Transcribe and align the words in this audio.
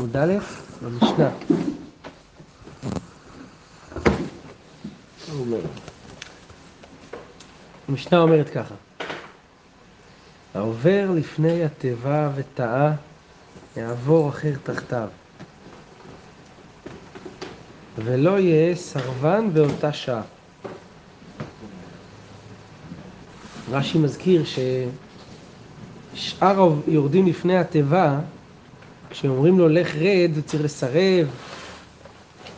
עמוד 0.00 0.16
א', 0.16 0.34
במשנה. 0.82 1.30
המשנה 7.88 8.18
אומרת 8.18 8.48
ככה: 8.48 8.74
העובר 10.54 11.10
לפני 11.14 11.64
התיבה 11.64 12.30
וטעה, 12.34 12.92
יעבור 13.76 14.28
אחר 14.28 14.52
תחתיו. 14.62 15.08
ולא 17.98 18.38
יהיה 18.38 18.76
סרבן 18.76 19.52
באותה 19.52 19.92
שעה. 19.92 20.22
רש"י 23.70 23.98
מזכיר 23.98 24.44
ששאר 26.14 26.72
היורדים 26.86 27.26
לפני 27.26 27.58
התיבה, 27.58 28.18
כשאומרים 29.10 29.58
לו 29.58 29.68
לך 29.68 29.94
רד, 29.94 30.30
הוא 30.34 30.42
צריך 30.42 30.62
לסרב, 30.64 31.26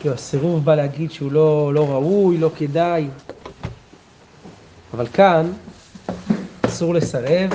כי 0.00 0.08
הסירוב 0.08 0.64
בא 0.64 0.74
להגיד 0.74 1.12
שהוא 1.12 1.32
לא, 1.32 1.74
לא 1.74 1.90
ראוי, 1.90 2.38
לא 2.38 2.50
כדאי. 2.58 3.08
אבל 4.94 5.06
כאן 5.06 5.52
אסור 6.62 6.94
לסרב, 6.94 7.50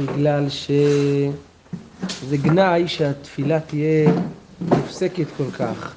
בגלל 0.00 0.48
שזה 0.48 2.36
גנאי 2.36 2.88
שהתפילה 2.88 3.60
תהיה 3.60 4.12
מופסקת 4.60 5.26
כל 5.36 5.50
כך. 5.58 5.94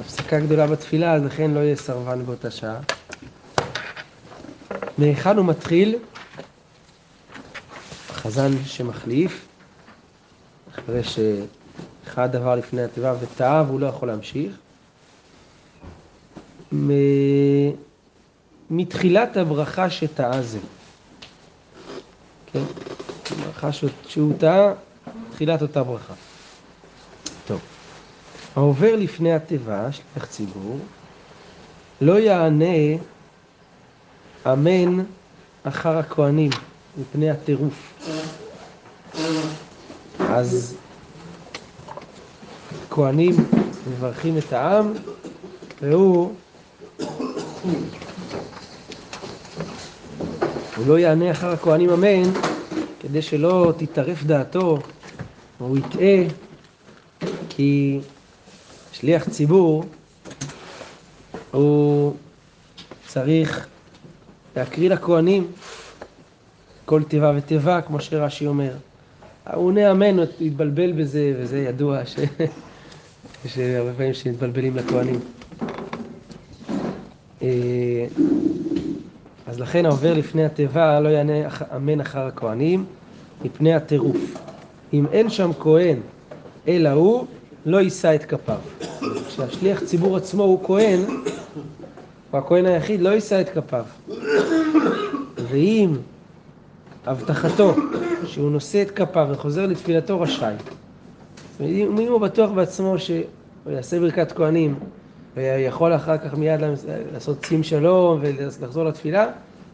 הפסקה 0.00 0.40
גדולה 0.40 0.66
בתפילה, 0.66 1.12
אז 1.12 1.22
לכן 1.22 1.50
לא 1.50 1.60
יהיה 1.60 1.76
סרבן 1.76 2.24
באותה 2.26 2.50
שעה. 2.50 2.78
מהיכן 4.98 5.36
הוא 5.36 5.46
מתחיל? 5.46 5.96
החזן 8.10 8.52
שמחליף, 8.66 9.46
אחרי 10.84 11.00
שאחד 11.04 12.36
עבר 12.36 12.56
לפני 12.56 12.82
התיבה 12.82 13.14
וטעה 13.20 13.64
והוא 13.66 13.80
לא 13.80 13.86
יכול 13.86 14.08
להמשיך. 14.08 14.56
מתחילת 18.70 19.36
הברכה 19.36 19.90
שטעה 19.90 20.42
זה. 20.42 20.58
כן? 22.52 22.62
הברכה 23.30 23.72
שהוא 24.08 24.32
טעה, 24.38 24.72
תחילת 25.32 25.62
אותה 25.62 25.82
ברכה. 25.82 26.14
טוב. 27.46 27.60
העובר 28.56 28.96
לפני 28.96 29.32
התיבה, 29.32 29.92
שליח 29.92 30.26
ציבור, 30.26 30.78
לא 32.00 32.18
יענה 32.18 32.96
אמן 34.46 35.04
אחר 35.62 35.98
הכהנים 35.98 36.50
מפני 36.98 37.30
הטירוף. 37.30 37.92
אז 40.34 40.76
כהנים 42.90 43.34
מברכים 43.90 44.38
את 44.38 44.52
העם, 44.52 44.92
והוא 45.80 46.32
הוא 50.76 50.86
לא 50.86 50.98
יענה 50.98 51.30
אחר 51.30 51.52
הכהנים 51.52 51.90
אמן, 51.90 52.30
כדי 53.00 53.22
שלא 53.22 53.72
תטרף 53.78 54.22
דעתו, 54.22 54.78
או 55.60 55.66
הוא 55.66 55.78
יטעה, 55.78 56.34
כי 57.48 58.00
שליח 58.92 59.28
ציבור, 59.28 59.84
הוא 61.52 62.14
צריך 63.06 63.66
להקריא 64.56 64.90
לכהנים 64.90 65.46
כל 66.84 67.02
תיבה 67.02 67.32
ותיבה, 67.36 67.80
כמו 67.82 68.00
שרש"י 68.00 68.46
אומר. 68.46 68.72
עונה 69.52 69.90
אמן, 69.90 70.18
התבלבל 70.40 70.92
בזה, 70.92 71.34
וזה 71.38 71.58
ידוע 71.58 72.06
ש... 72.06 72.16
שהרבה 73.46 73.92
פעמים 73.92 74.14
שמתבלבלים 74.14 74.76
לכהנים. 74.76 75.20
אה, 77.42 78.06
אז 79.46 79.60
לכן 79.60 79.86
העובר 79.86 80.14
לפני 80.14 80.44
התיבה 80.44 81.00
לא 81.00 81.08
יענה 81.08 81.48
אמן 81.76 82.00
אחר 82.00 82.26
הכהנים, 82.26 82.84
מפני 83.44 83.74
הטירוף. 83.74 84.16
אם 84.92 85.06
אין 85.12 85.30
שם 85.30 85.50
כהן 85.60 85.98
אלא 86.68 86.88
הוא, 86.88 87.26
לא 87.66 87.80
יישא 87.80 88.14
את 88.14 88.24
כפיו. 88.24 88.58
כשהשליח 89.28 89.84
ציבור 89.84 90.16
עצמו 90.16 90.42
הוא 90.42 90.64
כהן, 90.64 91.00
הוא 92.30 92.40
הכהן 92.40 92.66
היחיד, 92.66 93.00
לא 93.00 93.08
יישא 93.08 93.40
את 93.40 93.48
כפיו. 93.48 93.84
ואם 95.50 95.90
הבטחתו 97.06 97.74
שהוא 98.34 98.50
נושא 98.50 98.82
את 98.82 98.90
כפיו 98.90 99.28
וחוזר 99.30 99.66
לתפילתו 99.66 100.20
רשאי. 100.20 100.54
אם 101.60 102.08
הוא 102.08 102.20
בטוח 102.20 102.50
בעצמו 102.50 102.98
שהוא 102.98 103.22
יעשה 103.66 104.00
ברכת 104.00 104.32
כהנים 104.32 104.74
ויכול 105.36 105.94
אחר 105.94 106.18
כך 106.18 106.34
מיד 106.34 106.60
לעשות 107.12 107.44
שים 107.44 107.62
שלום 107.62 108.18
ולחזור 108.22 108.84
לתפילה, 108.84 109.26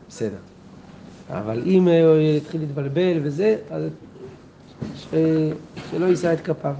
בסדר. 0.08 0.36
אבל 1.30 1.62
אם 1.66 1.88
הוא 1.88 2.16
יתחיל 2.36 2.60
להתבלבל 2.60 3.18
וזה, 3.22 3.56
אז 3.70 3.82
שלא 5.90 6.06
יישא 6.06 6.32
את 6.32 6.40
כפיו. 6.40 6.74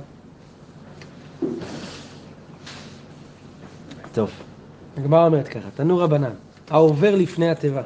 טוב, 4.12 4.30
הגמרא 4.96 5.26
אומרת 5.26 5.48
ככה, 5.48 5.68
תנו 5.74 5.98
רבנן, 5.98 6.32
העובר 6.70 7.14
לפני 7.14 7.50
התיבה. 7.50 7.82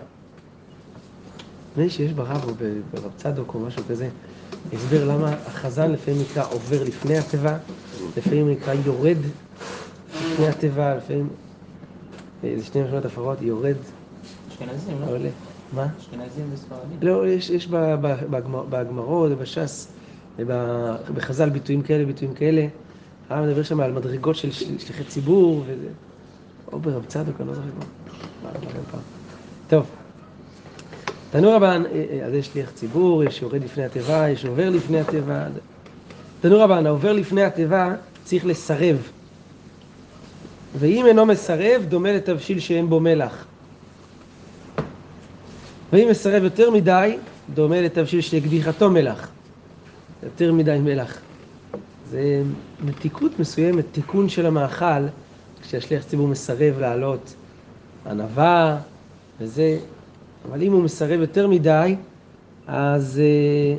נדמה 1.75 1.85
לי 1.85 1.91
שיש 1.91 2.13
ברב 2.13 2.45
או 2.45 2.55
ברב 2.93 3.13
צדוק 3.17 3.55
או 3.55 3.61
משהו 3.61 3.83
כזה, 3.89 4.09
הסבר 4.73 5.05
למה 5.05 5.35
החזן 5.47 5.91
לפעמים 5.93 6.21
נקרא 6.21 6.45
עובר 6.51 6.85
לפני 6.85 7.19
התיבה, 7.19 7.57
לפעמים 8.17 8.51
נקרא 8.51 8.75
יורד 8.85 9.17
לפני 10.15 10.49
התיבה, 10.49 10.97
לפעמים, 10.97 11.29
אה, 12.45 12.55
זה 12.59 12.65
שני 12.65 12.83
משמעות 12.83 13.05
הפרות, 13.05 13.43
יורד. 13.43 13.77
אשכנזים, 14.49 15.01
לא? 15.01 15.07
עולה. 15.07 15.29
מה? 15.73 15.87
אשכנזים 16.01 16.45
וספרדים. 16.53 16.99
לא, 17.03 17.29
יש, 17.29 17.51
יש 17.51 17.69
בגמרות 18.71 19.33
ובש"ס, 19.33 19.89
בחז"ל 21.15 21.49
ביטויים 21.49 21.83
כאלה, 21.83 22.05
ביטויים 22.05 22.35
כאלה. 22.35 22.67
הרב 23.29 23.47
מדבר 23.47 23.63
שם 23.63 23.81
על 23.81 23.93
מדרגות 23.93 24.37
של 24.37 24.53
שליחי 24.53 25.05
ציבור, 25.05 25.65
וזה... 25.67 25.89
או 26.73 26.81
ברב 26.81 27.05
צדוק, 27.05 27.41
אני 27.41 27.49
לא 27.49 27.55
זוכר 27.55 27.67
מה. 28.43 28.51
טוב. 29.69 30.04
תנו 31.35 31.51
רבן, 31.53 31.83
אה, 31.93 32.05
אה, 32.11 32.27
אז 32.27 32.35
יש 32.35 32.47
שליח 32.47 32.71
ציבור, 32.71 33.25
יש 33.25 33.43
יורד 33.43 33.65
לפני 33.65 33.85
התיבה, 33.85 34.29
יש 34.29 34.45
עובר 34.45 34.71
לפני 34.71 35.01
התיבה. 35.01 35.47
תנו 36.41 36.61
רבן, 36.61 36.87
העובר 36.87 37.13
לפני 37.13 37.43
התיבה 37.43 37.95
צריך 38.25 38.47
לסרב. 38.47 38.97
ואם 40.79 41.07
אינו 41.07 41.27
מסרב, 41.27 41.85
דומה 41.89 42.13
לתבשיל 42.13 42.61
שאין 42.61 42.89
בו 42.89 43.01
מלח. 43.01 43.45
ואם 45.93 46.09
מסרב 46.11 46.45
יותר 46.45 46.71
מדי, 46.71 47.17
דומה 47.55 47.81
לתבשיל 47.81 48.21
שקדיחתו 48.21 48.91
מלח. 48.91 49.29
יותר 50.23 50.53
מדי 50.53 50.79
מלח. 50.83 51.19
זה 52.11 52.43
מתיקות 52.85 53.39
מסוימת, 53.39 53.85
תיקון 53.93 54.29
של 54.29 54.47
המאכל, 54.47 55.07
כשהשליח 55.63 56.05
ציבור 56.05 56.29
מסרב 56.29 56.79
לעלות 56.79 57.35
ענווה 58.07 58.79
וזה, 59.41 59.79
אבל 60.49 60.63
אם 60.63 60.73
הוא 60.73 60.83
מסרב 60.83 61.21
יותר 61.21 61.47
מדי, 61.47 61.97
אז... 62.67 63.21
אה, 63.25 63.77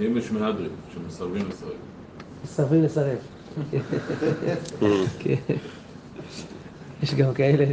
האם 0.00 0.16
יש 0.16 0.32
מהדרין 0.32 0.68
שמסרבים 0.94 1.48
לסרב? 1.48 1.70
מסרבים 2.44 2.82
לסרב. 2.82 3.16
כן. 5.18 5.34
יש 7.02 7.14
גם 7.14 7.34
כאלה, 7.34 7.64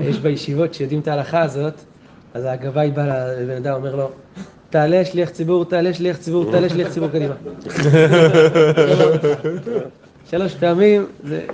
יש 0.00 0.18
בישיבות 0.18 0.74
שיודעים 0.74 1.00
את 1.00 1.08
ההלכה 1.08 1.42
הזאת, 1.42 1.74
אז 2.34 2.44
הגבאי 2.44 2.90
בא 2.90 3.32
לבן 3.40 3.56
אדם, 3.56 3.74
אומר 3.74 3.96
לו, 3.96 4.10
תעלה 4.70 5.04
שליח 5.04 5.30
ציבור, 5.30 5.64
תעלה 5.64 5.94
שליח 5.94 6.16
ציבור, 6.16 6.52
תעלה 6.52 6.68
שליח 6.68 6.88
ציבור 6.88 7.08
קדימה. 7.08 7.34
שלוש 10.30 10.54
פעמים, 10.54 11.06
זה... 11.24 11.46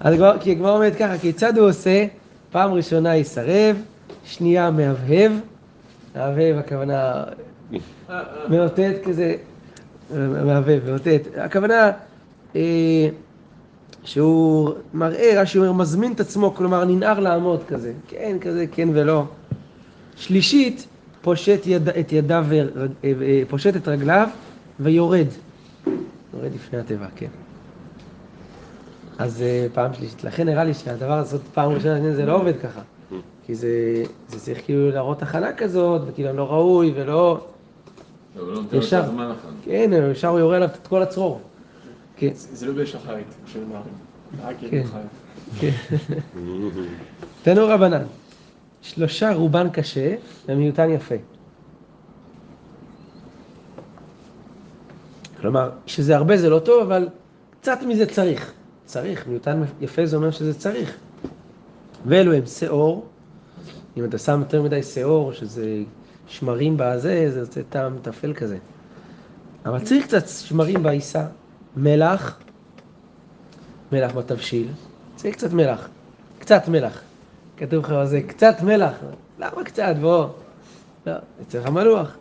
אז 0.00 0.14
כי 0.40 0.50
הגמרא 0.50 0.74
אומרת 0.74 0.96
ככה, 0.96 1.18
כיצד 1.18 1.58
הוא 1.58 1.68
עושה? 1.68 2.06
פעם 2.50 2.72
ראשונה 2.72 3.16
יסרב, 3.16 3.76
שנייה 4.26 4.70
מהבהב, 4.70 5.32
מהבהב 6.16 6.56
הכוונה 6.56 7.24
מאותת 8.48 8.94
כזה, 9.04 9.36
מהבהב, 10.14 10.90
מאותת, 10.90 11.20
הכוונה 11.36 11.90
אה, 12.56 13.08
שהוא 14.04 14.70
מראה, 14.94 15.42
רש"י 15.42 15.58
אומר, 15.58 15.72
מזמין 15.72 16.12
את 16.12 16.20
עצמו, 16.20 16.54
כלומר 16.54 16.84
ננער 16.84 17.20
לעמוד 17.20 17.64
כזה, 17.68 17.92
כן, 18.08 18.36
כזה, 18.40 18.66
כן 18.72 18.88
ולא. 18.92 19.24
שלישית, 20.16 20.86
פושט 21.22 21.60
יד, 21.66 21.88
את 21.88 22.12
ידיו, 22.12 22.46
אה, 22.52 22.64
אה, 23.04 23.42
פושט 23.48 23.76
את 23.76 23.88
רגליו 23.88 24.28
ויורד. 24.80 25.26
יורד 26.34 26.54
לפני 26.54 26.78
התיבה, 26.78 27.06
כן. 27.16 27.28
אז 29.18 29.44
פעם 29.74 29.94
שלישית. 29.94 30.24
לכן 30.24 30.46
נראה 30.46 30.64
לי 30.64 30.74
שהדבר 30.74 31.18
הזה, 31.18 31.38
פעם 31.54 31.72
ראשונה, 31.72 32.12
זה 32.12 32.26
לא 32.26 32.36
עובד 32.36 32.60
ככה. 32.62 32.80
כי 33.46 33.54
זה, 33.54 34.02
זה 34.28 34.40
צריך 34.40 34.64
כאילו 34.64 34.90
להראות 34.90 35.22
הכנה 35.22 35.52
כזאת, 35.52 36.02
וכאילו 36.06 36.32
לא 36.32 36.52
ראוי 36.52 36.92
ולא... 36.96 37.46
אבל 38.36 38.44
לא 38.44 38.54
נותן 38.54 38.76
לו 38.76 38.82
את 38.82 38.84
ישר. 38.84 39.04
הזמן 39.04 39.30
אחר. 39.30 39.48
כן, 39.64 39.90
ישר 40.12 40.28
הוא 40.28 40.38
יורה 40.38 40.56
עליו 40.56 40.68
את 40.82 40.86
כל 40.86 41.02
הצרור. 41.02 41.40
כן, 42.16 42.30
זה 42.34 42.66
לא 42.66 42.82
בשחרית, 42.82 43.26
של 43.46 43.64
מערים. 43.64 43.94
רק 44.42 44.56
כן. 44.70 44.82
כן. 45.60 45.70
תנו 47.42 47.66
רבנן, 47.66 48.02
שלושה 48.82 49.32
רובן 49.32 49.70
קשה 49.70 50.14
ומיעוטן 50.48 50.90
יפה. 50.90 51.14
כלומר, 55.40 55.70
שזה 55.86 56.16
הרבה 56.16 56.36
זה 56.36 56.50
לא 56.50 56.58
טוב, 56.58 56.82
אבל 56.82 57.08
קצת 57.60 57.78
מזה 57.88 58.06
צריך. 58.06 58.52
צריך, 58.84 59.26
מיעוטן 59.26 59.62
יפה 59.80 60.06
זה 60.06 60.16
אומר 60.16 60.30
שזה 60.30 60.54
צריך. 60.54 60.96
ואלו 62.06 62.32
הם 62.32 62.46
שאור, 62.46 63.06
אם 63.96 64.04
אתה 64.04 64.18
שם 64.18 64.40
יותר 64.40 64.62
מדי 64.62 64.82
שאור, 64.82 65.32
שזה 65.32 65.82
שמרים 66.26 66.74
בזה, 66.76 67.30
זה 67.30 67.40
יוצא 67.40 67.60
טעם 67.68 67.98
טפל 68.02 68.34
כזה. 68.34 68.58
אבל 69.66 69.84
צריך 69.84 70.06
קצת 70.06 70.28
שמרים 70.28 70.82
בעיסה, 70.82 71.26
מלח, 71.76 72.38
מלח 73.92 74.12
בתבשיל, 74.12 74.68
צריך 75.16 75.34
קצת 75.34 75.52
מלח, 75.52 75.88
קצת 76.38 76.68
מלח. 76.68 77.00
כתוב 77.56 77.84
לך 77.84 77.90
בזה, 77.90 78.20
קצת 78.26 78.62
מלח, 78.62 78.92
למה 79.38 79.64
קצת? 79.64 79.94
בוא. 80.00 80.26
לא, 81.06 81.12
אצלך 81.42 81.66
מלוח. 81.66 82.16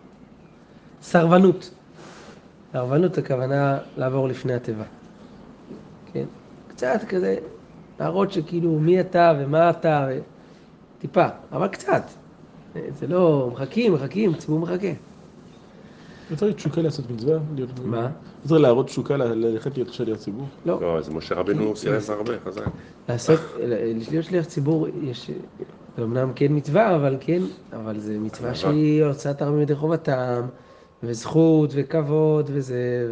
סרבנות. 1.01 1.71
סרבנות 2.71 3.17
הכוונה 3.17 3.77
לעבור 3.97 4.27
לפני 4.27 4.53
התיבה. 4.53 4.83
כן? 6.13 6.25
קצת 6.67 6.99
כזה, 7.09 7.37
להראות 7.99 8.31
שכאילו 8.31 8.79
מי 8.79 8.99
אתה 8.99 9.33
ומה 9.39 9.69
אתה, 9.69 10.07
ו... 10.09 10.19
טיפה, 10.99 11.25
אבל 11.51 11.67
קצת. 11.67 12.03
זה 12.73 13.07
לא, 13.07 13.49
מחכים, 13.53 13.93
מחכים, 13.93 14.33
הציבור 14.33 14.59
מחכה. 14.59 14.87
לא 16.31 16.35
צריך 16.35 16.55
תשוקה 16.55 16.81
לעשות 16.81 17.11
מצווה? 17.11 17.37
מה? 17.83 18.01
לא 18.01 18.47
צריך 18.47 18.61
להראות 18.61 18.85
תשוקה, 18.85 19.17
ללכת 19.17 19.77
להיות 19.77 19.93
שליח 19.93 20.17
ציבור? 20.17 20.47
לא. 20.65 20.81
לא, 20.81 20.97
אז 20.97 21.09
משה 21.09 21.35
רבנו 21.35 21.75
סירב 21.75 22.03
הרבה, 22.09 22.33
חזק. 22.45 22.61
לעשות, 23.09 23.39
להיות 24.11 24.25
שליח 24.25 24.45
ציבור, 24.45 24.87
יש, 25.03 25.31
זה 25.97 26.03
אמנם 26.03 26.31
כן 26.35 26.47
מצווה, 26.49 26.95
אבל 26.95 27.17
כן, 27.19 27.41
אבל 27.73 27.99
זה 27.99 28.19
מצווה 28.19 28.55
שהיא 28.55 29.03
הוצאת 29.03 29.41
הרבה 29.41 29.57
מידי 29.57 29.75
חובתם, 29.75 30.41
וזכות, 31.03 31.69
וכבוד, 31.73 32.49
וזה, 32.53 33.07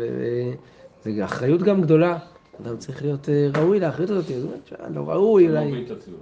וזה 1.05 1.25
אחריות 1.25 1.61
גם 1.61 1.81
גדולה. 1.81 2.17
אדם 2.61 2.77
צריך 2.77 3.01
להיות 3.01 3.29
אה, 3.29 3.49
ראוי 3.55 3.79
לאחריות 3.79 4.09
הזאת, 4.09 4.25
שאני 4.65 4.95
לא 4.95 5.01
ראוי, 5.09 5.47
לא 5.47 5.59
אולי... 5.59 5.71
מביא 5.71 5.85
את 5.85 5.91
הציבור. 5.91 6.19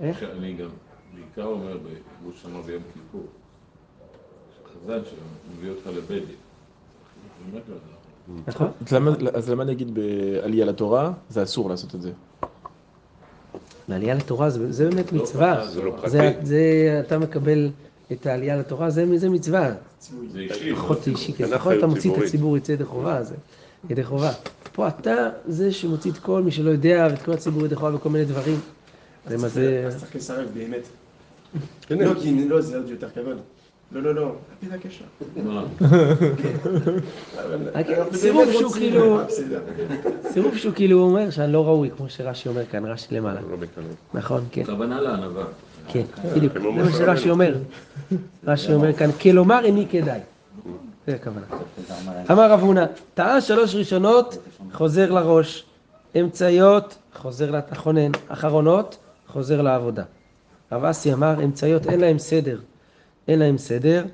איך? 0.00 0.20
שאני 0.20 0.52
גם 0.52 0.68
בעיקר 1.14 1.44
אומר 1.50 1.78
בראש 2.24 2.42
שנה 2.42 2.60
ביום 2.66 2.82
כיפור, 2.94 3.26
שחז"ל 4.64 5.00
שמביא 5.04 5.70
אותך 5.70 5.86
לבית 5.86 6.08
דין. 6.26 6.36
באמת 7.52 7.62
לא. 7.68 7.76
נכון? 8.46 8.68
אז 8.86 8.92
למה- 8.92 9.10
אז 9.34 9.50
למה 9.50 9.64
נגיד 9.64 9.94
בעלייה 9.94 10.66
לתורה, 10.66 11.12
זה 11.30 11.42
אסור 11.42 11.70
לעשות 11.70 11.94
את 11.94 12.02
זה? 12.02 12.10
לעלייה 13.88 14.14
לתורה 14.14 14.50
זה, 14.50 14.72
זה 14.72 14.88
באמת 14.90 15.12
לא 15.12 15.22
מצווה. 15.22 15.66
זה 15.66 15.82
לא 15.82 15.96
אתה 17.00 17.18
מקבל 17.18 17.70
את 18.12 18.26
העלייה 18.26 18.56
לתורה, 18.56 18.90
זה, 18.90 19.18
זה 19.18 19.30
מצווה. 19.30 19.70
זה 20.32 20.38
אישי. 20.40 20.74
פחות 20.74 21.06
אישי, 21.08 21.32
כי 21.32 21.44
אין 21.44 21.52
לפחות 21.52 21.72
אתה 21.78 21.86
מוציא 21.86 22.12
את. 22.12 22.22
הציבור 22.22 22.56
יצא 22.56 22.72
ידי 22.72 22.84
חובה, 22.84 23.22
זה 23.22 23.34
ידי 23.90 24.04
חובה. 24.04 24.32
פה 24.72 24.88
אתה 24.88 25.30
זה 25.46 25.72
שמוציא 25.72 26.10
את 26.10 26.18
כל 26.18 26.42
מי 26.42 26.50
שלא 26.50 26.70
יודע, 26.70 27.08
ואת 27.10 27.22
כל 27.22 27.32
הציבור 27.32 27.64
ידי 27.64 27.76
חובה 27.76 27.90
בכל 27.90 28.08
מיני 28.08 28.24
דברים. 28.24 28.60
אז 29.26 29.58
צריך 29.98 30.16
לסרב 30.16 30.46
באמת. 30.54 30.82
הנה, 31.90 32.04
לא, 32.04 32.20
כי 32.20 32.48
לא, 32.48 32.60
זה 32.60 32.76
עוד 32.76 32.90
יותר 32.90 33.08
כבוד. 33.10 33.36
לא, 33.92 34.02
לא, 34.02 34.14
לא, 34.14 34.32
הפיל 34.56 34.72
הקשר. 34.72 35.04
מה? 35.44 35.64
רק 37.74 37.86
סירוב 38.14 38.52
שהוא 38.52 38.72
כאילו, 38.72 39.18
בסדר. 39.26 39.60
סירוב 40.32 40.56
שהוא 40.56 40.74
כאילו 40.74 41.00
אומר 41.00 41.30
שאני 41.30 41.52
לא 41.52 41.66
ראוי, 41.66 41.90
כמו 41.96 42.08
שרש"י 42.08 42.48
אומר 42.48 42.66
כאן, 42.66 42.84
רש"י 42.84 43.14
למעלה. 43.14 43.40
לא. 43.40 43.56
נכון, 44.14 44.44
כן, 44.50 44.64
כוונה 44.64 45.00
לענווה. 45.00 45.44
כן, 45.88 46.02
בדיוק. 46.36 46.52
זה 46.52 46.60
מה 46.60 46.92
שרש"י. 46.92 47.30
אומר. 47.30 47.54
רש"י 48.46 48.72
אומר 48.72 48.92
כאן, 48.92 49.12
כלומר 49.12 49.64
איני 49.64 49.86
כדאי. 49.90 50.20
זה 51.06 51.14
הכוונה. 51.14 51.46
אמר 52.30 52.50
רב 52.50 52.60
הונא, 52.60 52.84
טעה 53.14 53.40
שלוש 53.40 53.74
ראשונות, 53.74 54.38
חוזר 54.72 55.12
לראש. 55.12 55.64
אמצעיות, 56.20 56.98
חוזר 57.14 57.50
לתחונן. 57.50 58.10
אחרונות, 58.28 58.96
חוזר 59.26 59.62
לעבודה. 59.62 60.02
רב 60.72 60.84
אסי 60.84 61.12
אמר, 61.12 61.44
אמצעיות 61.44 61.86
אין 61.86 62.00
להם 62.00 62.18
סדר. 62.18 62.60
אין 63.28 63.38
להם 63.38 63.58
סדר. 63.58 64.04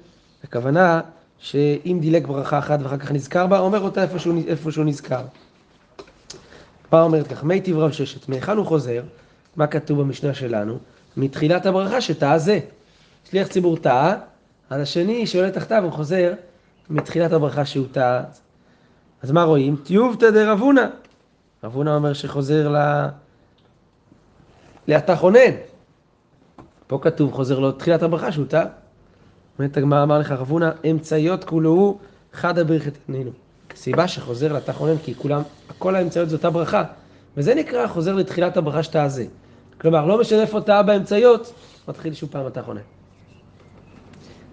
הכוונה 0.45 1.01
שאם 1.39 1.99
דילג 2.01 2.27
ברכה 2.27 2.59
אחת 2.59 2.79
ואחר 2.83 2.99
כך 2.99 3.13
נזכר 3.13 3.47
בה, 3.47 3.59
אומר 3.59 3.81
אותה 3.81 4.03
איפה 4.03 4.19
שהוא, 4.71 4.85
נזכר. 4.85 5.23
הגמרא 6.89 7.05
אומרת 7.05 7.27
כך, 7.27 7.45
מי 7.45 7.61
תברא 7.61 7.91
ששת, 7.91 8.29
מהיכן 8.29 8.57
הוא 8.57 8.67
חוזר? 8.67 9.03
מה 9.57 9.67
כתוב 9.67 10.01
במשנה 10.01 10.35
שלנו? 10.35 10.79
מתחילת 11.17 11.67
הברכה 11.67 12.01
שטעה 12.01 12.39
זה. 12.39 12.61
שליח 13.31 13.49
ציבור 13.49 13.77
טעה, 13.77 14.15
אז 14.71 14.81
השני 14.81 15.27
שעולה 15.27 15.51
תחתיו 15.51 15.85
הוא 15.85 15.93
חוזר 15.93 16.33
מתחילת 16.93 17.33
הברכה 17.33 17.65
שהוא 17.65 17.87
טעה. 17.93 18.23
אז 19.23 19.31
מה 19.31 19.43
רואים? 19.43 19.77
טיובתא 19.77 20.31
דרב 20.31 20.61
הונא. 20.61 20.87
רב 21.65 21.75
הונא 21.75 21.91
אומר 21.91 22.13
שחוזר 22.13 22.69
ל... 22.69 23.07
לאתה 24.89 25.17
חונן. 25.17 25.53
פה 26.87 26.99
כתוב 27.03 27.33
חוזר 27.33 27.59
לו 27.59 27.73
תחילת 27.73 28.03
הברכה 28.03 28.33
שהוא 28.33 28.47
טעה. 28.47 28.65
אומרת 29.59 29.77
הגמרא 29.77 30.03
אמר 30.03 30.19
לך 30.19 30.31
רב 30.31 30.51
הונא, 30.51 30.71
אמצעיות 30.91 31.45
כולו 31.45 31.71
הוא 31.71 31.99
חדא 32.33 32.63
ברכת 32.63 32.93
ענינו. 33.09 33.31
סיבה 33.75 34.09
שחוזר 34.09 34.53
לאתה 34.53 34.73
חונן 34.73 34.99
כי 34.99 35.15
כולם, 35.15 35.43
כל 35.79 35.95
האמצעיות 35.95 36.29
זו 36.29 36.37
אותה 36.37 36.51
ברכה. 36.51 36.85
וזה 37.37 37.55
נקרא 37.55 37.87
חוזר 37.87 38.15
לתחילת 38.15 38.57
הברכה 38.57 38.83
שאתה 38.83 39.09
זה. 39.09 39.25
כלומר, 39.81 40.07
לא 40.07 40.21
משנה 40.21 40.41
איפה 40.41 40.61
טעה 40.61 40.83
באמצעיות, 40.83 41.55
מתחיל 41.89 42.15
שוב 42.15 42.31
פעם 42.33 42.47
אתה 42.47 42.63
חונן. 42.63 42.81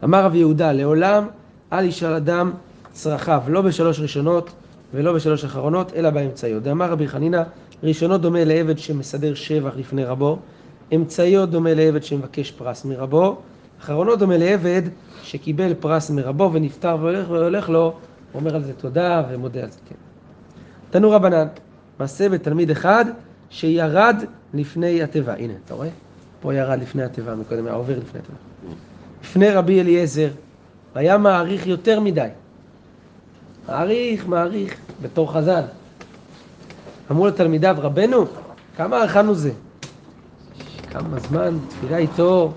אמר 0.03 0.25
רב 0.25 0.35
יהודה, 0.35 0.71
לעולם 0.71 1.27
אל 1.73 1.85
ישאל 1.85 2.13
אדם 2.13 2.51
צרכיו, 2.91 3.41
לא 3.47 3.61
בשלוש 3.61 3.99
ראשונות 3.99 4.49
ולא 4.93 5.13
בשלוש 5.13 5.45
אחרונות, 5.45 5.93
אלא 5.95 6.09
באמצעיות. 6.09 6.67
ואמר 6.67 6.91
רבי 6.91 7.07
חנינא, 7.07 7.43
ראשונות 7.83 8.21
דומה 8.21 8.43
לעבד 8.43 8.79
שמסדר 8.79 9.33
שבח 9.33 9.71
לפני 9.75 10.03
רבו, 10.03 10.39
אמצעיות 10.95 11.49
דומה 11.49 11.73
לעבד 11.73 12.03
שמבקש 12.03 12.51
פרס 12.51 12.85
מרבו, 12.85 13.37
אחרונות 13.81 14.19
דומה 14.19 14.37
לעבד 14.37 14.81
שקיבל 15.23 15.73
פרס 15.73 16.09
מרבו 16.09 16.49
ונפטר 16.53 16.97
והולך 16.99 17.29
והולך 17.29 17.69
לו, 17.69 17.93
אומר 18.33 18.55
על 18.55 18.63
זה 18.63 18.73
תודה 18.73 19.23
ומודה 19.29 19.63
על 19.63 19.71
זה, 19.71 19.79
כן. 19.89 19.95
תנו 20.89 21.11
רבנן, 21.11 21.47
מעשה 21.99 22.29
בתלמיד 22.29 22.71
אחד 22.71 23.05
שירד 23.49 24.23
לפני 24.53 25.03
התיבה. 25.03 25.33
הנה, 25.33 25.53
אתה 25.65 25.73
רואה? 25.73 25.89
פה 26.41 26.53
ירד 26.53 26.79
לפני 26.81 27.03
התיבה, 27.03 27.35
מקודם 27.35 27.65
היה 27.65 27.75
עובר 27.75 27.97
לפני 27.97 28.19
התיבה. 28.19 28.37
לפני 29.23 29.49
רבי 29.49 29.81
אליעזר, 29.81 30.29
היה 30.95 31.17
מעריך 31.17 31.67
יותר 31.67 31.99
מדי. 31.99 32.27
מעריך, 33.67 34.27
מעריך, 34.27 34.75
בתור 35.01 35.33
חז"ל. 35.33 35.63
אמרו 37.11 37.27
לתלמידיו, 37.27 37.75
רבנו, 37.79 38.25
כמה 38.77 39.05
אכלנו 39.05 39.35
זה? 39.35 39.51
כמה 40.91 41.19
זמן, 41.19 41.57
תפילה 41.69 41.97
איתו, 41.97 42.51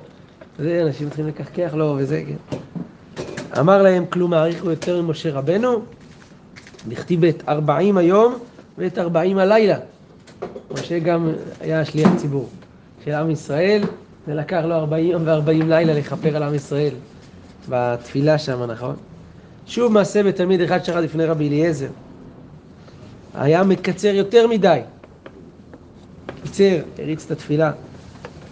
זה, 0.58 0.82
אנשים 0.86 1.06
מתחילים 1.06 1.28
לקחקח 1.28 1.74
לו 1.74 1.94
וזה, 1.98 2.22
כן. 2.26 2.56
אמר 3.58 3.82
להם, 3.82 4.06
כלום 4.06 4.30
מעריך 4.30 4.64
יותר 4.64 5.02
ממשה 5.02 5.32
רבנו? 5.32 5.82
דכתיב 6.88 7.24
את 7.24 7.42
ארבעים 7.48 7.96
היום 7.96 8.34
ואת 8.78 8.98
ארבעים 8.98 9.38
הלילה. 9.38 9.76
משה 10.72 10.98
גם 10.98 11.32
היה 11.60 11.84
שליח 11.84 12.10
ציבור 12.16 12.48
של 13.04 13.10
עם 13.10 13.30
ישראל, 13.30 13.82
ולקח 14.28 14.60
לו 14.64 14.74
ארבעים 14.74 15.10
יום 15.10 15.22
וארבעים 15.24 15.68
לילה 15.68 15.94
לכפר 15.94 16.36
על 16.36 16.42
עם 16.42 16.54
ישראל 16.54 16.94
בתפילה 17.68 18.38
שם, 18.38 18.62
נכון? 18.62 18.96
שוב 19.66 19.92
מעשה 19.92 20.22
בתלמיד 20.22 20.60
אחד 20.60 20.84
שרד 20.84 21.04
לפני 21.04 21.24
רבי 21.24 21.48
אליעזר. 21.48 21.88
היה 23.34 23.62
מקצר 23.62 24.08
יותר 24.08 24.46
מדי. 24.46 24.80
קיצר, 26.42 26.78
הריץ 26.98 27.24
את 27.24 27.30
התפילה. 27.30 27.72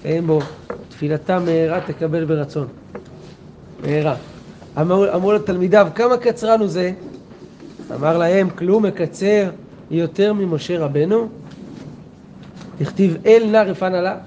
אין 0.04 0.26
בו, 0.26 0.40
תפילתה 0.88 1.38
מהרה 1.38 1.80
תקבל 1.80 2.24
ברצון. 2.24 2.66
מהרה. 3.82 4.16
אמרו, 4.80 5.04
אמרו 5.14 5.32
לתלמידיו, 5.32 5.88
כמה 5.94 6.16
קצרן 6.16 6.60
הוא 6.60 6.68
זה? 6.68 6.92
אמר 7.94 8.18
להם, 8.18 8.50
כלום 8.50 8.86
מקצר 8.86 9.50
יותר 9.90 10.32
ממשה 10.32 10.78
רבנו? 10.78 11.28
הכתיב 12.80 13.16
אל 13.26 13.48
נא 13.52 13.56
רפן 13.56 13.94
עלה. 13.94 14.18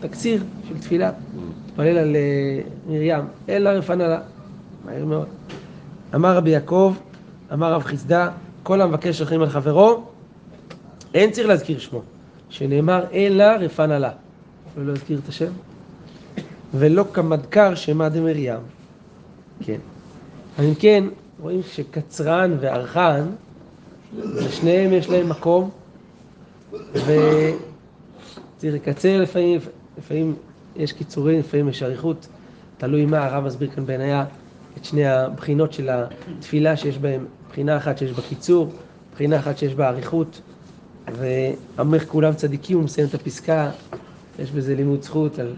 תקציר 0.00 0.42
של 0.68 0.78
תפילה. 0.78 1.10
התפלל 1.80 1.98
על 1.98 2.16
מרים, 2.88 3.24
אל 3.48 3.62
נא 3.62 3.68
רפן 3.68 4.00
עלה. 4.00 4.20
מהר 4.84 5.04
מאוד. 5.04 5.26
אמר 6.14 6.36
רבי 6.36 6.50
יעקב, 6.50 6.94
אמר 7.52 7.72
רב 7.72 7.82
חסדה, 7.82 8.30
כל 8.62 8.80
המבקש 8.80 9.20
רחמים 9.20 9.42
על 9.42 9.48
חברו, 9.48 10.04
אין 11.14 11.30
צריך 11.30 11.48
להזכיר 11.48 11.78
שמו, 11.78 12.02
שנאמר 12.48 13.04
אלא 13.12 13.44
רפן 13.44 13.90
עלה. 13.90 14.10
ולא 14.76 14.92
הזכיר 14.92 15.20
את 15.24 15.28
השם. 15.28 15.52
ולא 16.74 17.04
כמדקר 17.12 17.74
שמא 17.74 18.08
דמרים. 18.08 18.58
כן. 19.60 19.78
אבל 20.58 20.66
אם 20.66 20.74
כן, 20.74 21.04
רואים 21.40 21.60
שקצרן 21.72 22.56
וארכן, 22.60 23.24
לשניהם 24.18 24.92
יש 24.92 25.08
להם 25.08 25.28
מקום, 25.28 25.70
וצריך 26.92 28.74
לקצר 28.74 29.20
לפעמים, 29.20 29.60
לפעמים 29.98 30.34
יש 30.76 30.92
קיצורים, 30.92 31.38
לפעמים 31.38 31.68
יש 31.68 31.82
אריכות, 31.82 32.28
תלוי 32.78 33.06
מה 33.06 33.26
הרב 33.26 33.44
מסביר 33.44 33.70
כאן 33.70 33.86
בעינייה 33.86 34.24
את 34.78 34.84
שני 34.84 35.06
הבחינות 35.06 35.72
של 35.72 35.90
התפילה 35.90 36.76
שיש 36.76 36.98
בהם, 36.98 37.26
בחינה 37.50 37.76
אחת 37.76 37.98
שיש 37.98 38.12
בה 38.12 38.22
קיצור, 38.28 38.72
בחינה 39.12 39.38
אחת 39.38 39.58
שיש 39.58 39.74
בה 39.74 39.88
אריכות, 39.88 40.40
ואמר 41.12 41.98
כולם 41.98 42.34
צדיקים, 42.34 42.76
הוא 42.76 42.84
מסיים 42.84 43.08
את 43.08 43.14
הפסקה, 43.14 43.70
יש 44.38 44.50
בזה 44.50 44.74
לימוד 44.74 45.02
זכות 45.02 45.38
על, 45.38 45.54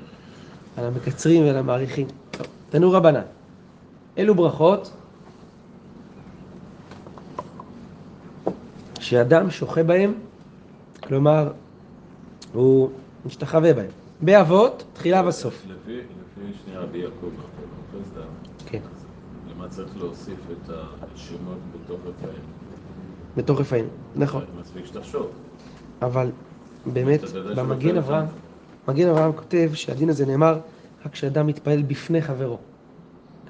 על 0.76 0.85
המקצרים 0.85 1.45
ועל 1.45 1.57
המעריכים. 1.57 2.07
תנו 2.71 2.92
רבנן. 2.92 3.23
אלו 4.19 4.35
ברכות 4.35 4.92
שאדם 9.00 9.50
שוחה 9.50 9.83
בהם, 9.83 10.14
כלומר, 11.02 11.52
הוא 12.52 12.90
משתחווה 13.26 13.75
בהם. 13.75 14.01
באבות, 14.23 14.85
תחילה 14.93 15.29
וסוף. 15.29 15.64
לפי 15.67 16.00
שני 16.64 16.76
רבי 16.76 16.99
יעקב 16.99 17.26
בחסדה, 17.26 18.21
כן. 18.67 18.81
למה 19.50 19.69
צריך 19.69 19.97
להוסיף 19.97 20.38
את 20.52 20.71
השמות 21.14 21.59
בתוך 21.75 22.00
רפאים? 22.07 22.43
בתוך 23.37 23.61
רפאים, 23.61 23.88
נכון. 24.17 24.45
מספיק 24.61 24.87
שתחשוב. 24.87 25.26
אבל 26.02 26.31
באמת, 26.87 27.21
במגן 27.57 27.97
אברהם? 27.97 28.26
מגן 28.88 29.09
אברהם 29.09 29.33
כותב 29.33 29.71
שהדין 29.75 30.09
הזה 30.09 30.26
נאמר 30.26 30.59
רק 31.07 31.12
כשאדם 31.12 31.47
מתפלל 31.47 31.83
בפני 31.83 32.23
חברו. 32.23 32.59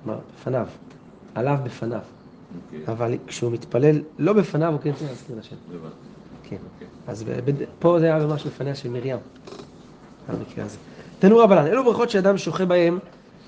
כלומר, 0.05 0.19
בפניו. 0.35 0.67
עליו 1.35 1.59
בפניו. 1.64 2.00
אוקיי, 2.67 2.93
אבל 2.95 3.14
כשהוא 3.26 3.52
מתפלל 3.52 4.02
לא 4.19 4.33
בפניו, 4.33 4.73
הוא 4.73 4.81
כן 4.81 4.93
צריך 4.93 5.11
להזכיר 5.11 5.37
לשם. 5.38 5.57
כן. 6.43 6.57
אוקיי. 6.75 6.88
אז 7.07 7.25
פה 7.79 8.00
זה 8.00 8.07
היה 8.14 8.26
ממש 8.26 8.47
לפניה 8.47 8.75
של 8.75 8.88
מרים, 8.88 9.17
במקרה 10.29 10.64
הזה. 10.64 10.76
תנו 11.19 11.38
רבנן, 11.38 11.67
אלו 11.67 11.85
ברכות 11.85 12.11
שאדם 12.11 12.38
שוחה 12.38 12.64
בהם, 12.64 12.99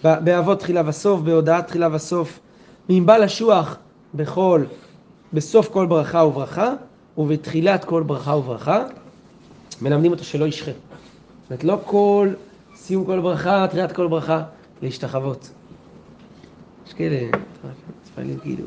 באבות 0.04 0.59
תחילה 0.59 0.83
וסוף, 0.87 1.21
בהודעת 1.21 1.66
תחילה 1.66 1.88
וסוף, 1.93 2.40
מבא 2.88 3.16
לשוח 3.16 3.76
בכל, 4.14 4.64
בסוף 5.33 5.69
כל 5.69 5.87
ברכה 5.87 6.19
וברכה, 6.19 6.73
ובתחילת 7.19 7.85
כל 7.85 8.02
ברכה 8.02 8.37
וברכה, 8.37 8.85
מלמדים 9.83 10.12
אותו 10.12 10.25
שלא 10.25 10.45
ישחה. 10.45 10.71
זאת 10.71 11.50
אומרת, 11.50 11.64
לא 11.64 11.78
כל 11.85 12.28
סיום 12.76 13.04
כל 13.04 13.21
ברכה, 13.21 13.66
תחילת 13.69 13.93
כל 13.93 14.07
ברכה, 14.07 14.43
להשתחוות. 14.83 15.50
יש 16.87 16.93
כאלה, 16.93 17.16
מתפללים 18.02 18.38
כאילו, 18.38 18.66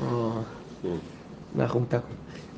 או, 0.00 0.30
מתקו. 1.54 1.98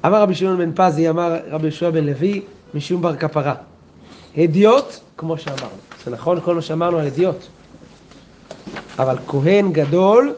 אמר 0.07 0.23
רבי 0.23 0.35
שמעון 0.35 0.59
בן 0.59 0.71
פזי, 0.75 1.11
אמר 1.11 1.37
רבי 1.51 1.67
יהושע 1.67 1.91
בן 1.91 2.05
לוי, 2.05 2.43
משום 2.75 3.03
בר 3.03 3.17
כפרה. 3.17 3.55
הדיוט, 4.37 4.85
כמו 5.17 5.39
שאמרנו. 5.39 5.77
זה 6.05 6.11
נכון 6.11 6.41
כל 6.41 6.55
מה 6.55 6.63
שאמרנו 6.63 6.99
על 6.99 7.07
הדיוט. 7.07 7.37
אבל 8.99 9.17
כהן 9.27 9.73
גדול 9.73 10.35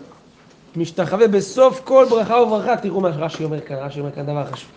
משתחווה 0.76 1.28
בסוף 1.28 1.80
כל 1.84 2.06
ברכה 2.10 2.36
וברכה. 2.36 2.76
תראו 2.76 3.00
מה 3.00 3.08
רש"י 3.08 3.44
אומר 3.44 3.60
כאן, 3.60 3.76
רש"י 3.76 4.00
אומר 4.00 4.12
כאן 4.12 4.26
דבר 4.26 4.44
חשוב. 4.44 4.70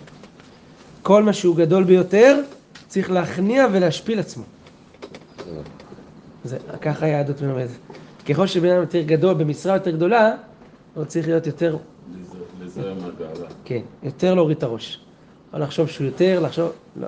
כל 1.04 1.24
מה 1.24 1.34
שהוא 1.34 1.56
גדול 1.56 1.84
ביותר, 1.84 2.42
צריך 2.88 3.12
להכניע 3.12 3.68
ולהשפיל 3.72 4.20
עצמו. 4.20 4.44
זה, 6.44 6.58
ככה 6.82 7.06
היהדות 7.06 7.42
מלמדת. 7.42 7.70
ככל 8.30 8.48
שבן 8.48 8.70
אדם 8.70 8.82
יותר 8.82 9.02
גדול, 9.02 9.34
במשרה 9.34 9.74
יותר 9.74 9.92
גדולה, 9.92 10.32
הוא 10.96 11.06
צריך 11.06 11.28
להיות 11.28 11.48
יותר 11.48 11.78
לזה 12.62 12.94
מהגאווה. 12.94 13.48
כן, 13.66 13.82
יותר 14.04 14.34
להוריד 14.34 14.58
את 14.58 14.64
הראש. 14.64 15.00
לא 15.54 15.60
לחשוב 15.60 15.88
שהוא 15.88 16.06
יותר, 16.06 16.40
לחשוב... 16.40 16.72
לא. 16.96 17.08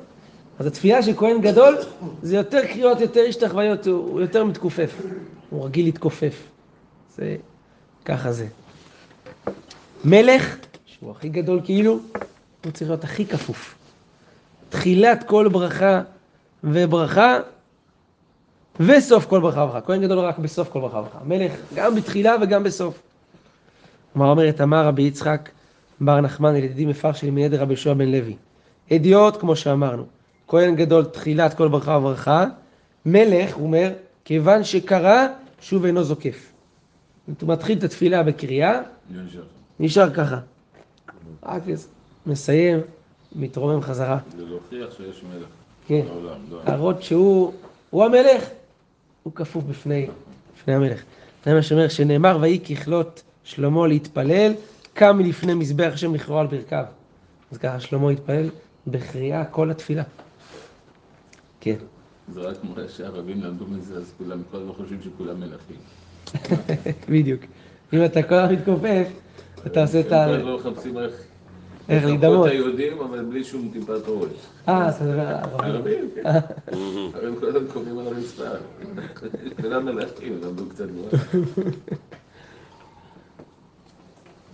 אז 0.60 0.66
התפילה 0.66 1.04
של 1.04 1.14
כהן 1.18 1.42
גדול 1.42 1.78
זה 2.22 2.36
יותר 2.36 2.66
קריאות, 2.66 3.00
יותר 3.00 3.22
השתחוויות, 3.30 3.88
הוא, 3.88 4.22
יותר 4.22 4.46
מתכופף. 4.46 5.02
הוא 5.50 5.66
רגיל 5.66 5.86
להתכופף. 5.86 6.48
זה... 7.16 7.36
ככה 8.06 8.32
זה. 8.32 8.48
מלך, 10.06 10.58
שהוא 10.86 11.12
הכי 11.12 11.30
גדול 11.30 11.62
כאילו, 11.64 12.00
הוא 12.66 12.72
צריך 12.72 12.90
להיות 12.90 13.04
הכי 13.04 13.26
כפוף. 13.26 13.76
תחילת 14.70 15.24
כל 15.24 15.50
ברכה 15.52 16.02
וברכה, 16.64 17.40
וסוף 18.80 19.26
כל 19.26 19.40
ברכה 19.40 19.62
וברכה. 19.62 19.82
כהן 19.82 20.02
גדול 20.02 20.20
רק 20.20 20.38
בסוף 20.38 20.70
כל 20.70 20.80
ברכה 20.80 20.98
וברכה. 20.98 21.20
מלך 21.26 21.52
גם 21.76 21.96
בתחילה 21.96 22.36
וגם 22.42 22.64
בסוף. 22.64 23.02
כלומר 24.14 24.30
אומרת, 24.30 24.62
אמר 24.62 24.86
רבי 24.86 25.02
יצחק 25.02 25.50
בר 26.02 26.22
נחמן 26.22 26.56
אל 26.56 26.64
ידידי 26.64 26.86
מפרש 26.86 27.24
מידי 27.24 27.58
רבי 27.58 27.74
יהושע 27.74 27.94
בן 27.94 28.12
לוי. 28.12 28.36
אדיוט, 28.92 29.40
כמו 29.40 29.56
שאמרנו, 29.56 30.06
כהן 30.52 30.76
גדול 30.76 31.06
תחילת 31.06 31.54
כל 31.54 31.68
ברכה 31.68 31.92
וברכה, 31.92 32.46
מלך, 33.06 33.56
הוא 33.56 33.64
אומר, 33.64 33.92
כיוון 34.26 34.64
שקרא, 34.64 35.28
שוב 35.62 35.86
אינו 35.86 36.04
זוקף. 36.04 36.52
הוא 37.26 37.50
מתחיל 37.50 37.78
את 37.78 37.84
התפילה 37.84 38.24
בקריאה, 38.24 38.82
נשאר. 39.12 39.44
נשאר 39.80 40.14
ככה. 40.14 40.40
רק 41.44 41.64
מסיים, 42.26 42.80
מתרומם 43.36 43.82
חזרה. 43.82 44.18
זה 44.38 44.46
להוכיח 44.46 44.98
שיש 44.98 45.24
מלך 45.24 45.48
כן. 45.88 46.02
בעולם. 46.08 46.40
לא. 46.52 46.60
להראות 46.68 47.04
שהוא 47.04 47.54
הוא 47.90 48.04
המלך, 48.04 48.50
הוא 49.24 49.34
כפוף 49.34 49.64
בפני, 49.64 50.08
בפני 50.58 50.74
המלך. 50.74 51.02
זה 51.46 51.54
מה 51.54 51.62
שאומר, 51.62 51.88
שנאמר, 51.88 52.38
ויהי 52.42 52.60
ככלות 52.60 53.24
שלמה 53.44 53.88
להתפלל, 53.88 54.54
קם 54.94 55.18
מלפני 55.18 55.54
מזבח 55.54 55.92
השם 55.94 56.16
לכרוע 56.16 56.42
על 56.42 56.48
ברכיו. 56.48 56.86
אז 57.52 57.58
ככה 57.58 57.80
שלמה 57.80 58.10
התפלל 58.10 58.50
בקריאה 58.88 59.46
כל 59.46 59.72
התפילה. 59.72 60.04
כן, 61.62 61.76
זה 62.34 62.40
רק 62.40 62.64
מראה 62.64 62.90
שהערבים 62.90 63.42
למדו 63.44 63.66
מזה, 63.68 63.98
אז 63.98 64.14
כולם 64.18 64.42
כל 64.52 64.58
הזמן 64.58 64.74
חושבים 64.74 65.00
שכולם 65.04 65.40
מלכים. 65.40 65.78
בדיוק. 67.10 67.42
אם 67.94 68.06
אתה 68.06 68.24
כל 68.24 68.36
הזמן 68.36 68.56
מתכופף, 68.56 69.08
אתה 69.66 69.82
עושה 69.82 70.00
את 70.00 70.12
ה... 70.12 70.24
הם 70.24 70.42
כל 70.42 70.50
הזמן 70.50 70.72
מחפשים 70.72 70.98
איך... 70.98 71.12
איך 71.90 72.06
להידמות. 72.06 72.48
את 72.48 72.52
היהודים, 72.52 73.02
אבל 73.02 73.26
בלי 73.26 73.44
שום 73.44 73.70
טיפת 73.74 74.02
ראש. 74.08 74.30
אה, 74.68 74.90
אתה 74.90 75.04
מדבר 75.04 75.22
על 75.22 75.36
הערבים. 75.36 75.66
הערבים, 75.66 76.10
כן. 76.16 76.24
הם 77.28 77.36
כל 77.40 77.46
הזמן 77.46 77.68
קוראים 77.74 78.00
על 78.00 78.08
הרצפה. 78.08 78.44
כולם 79.62 79.86
מלכים, 79.86 80.40
למדו 80.44 80.70
קצת 80.70 80.86
גבוהה. 80.88 81.44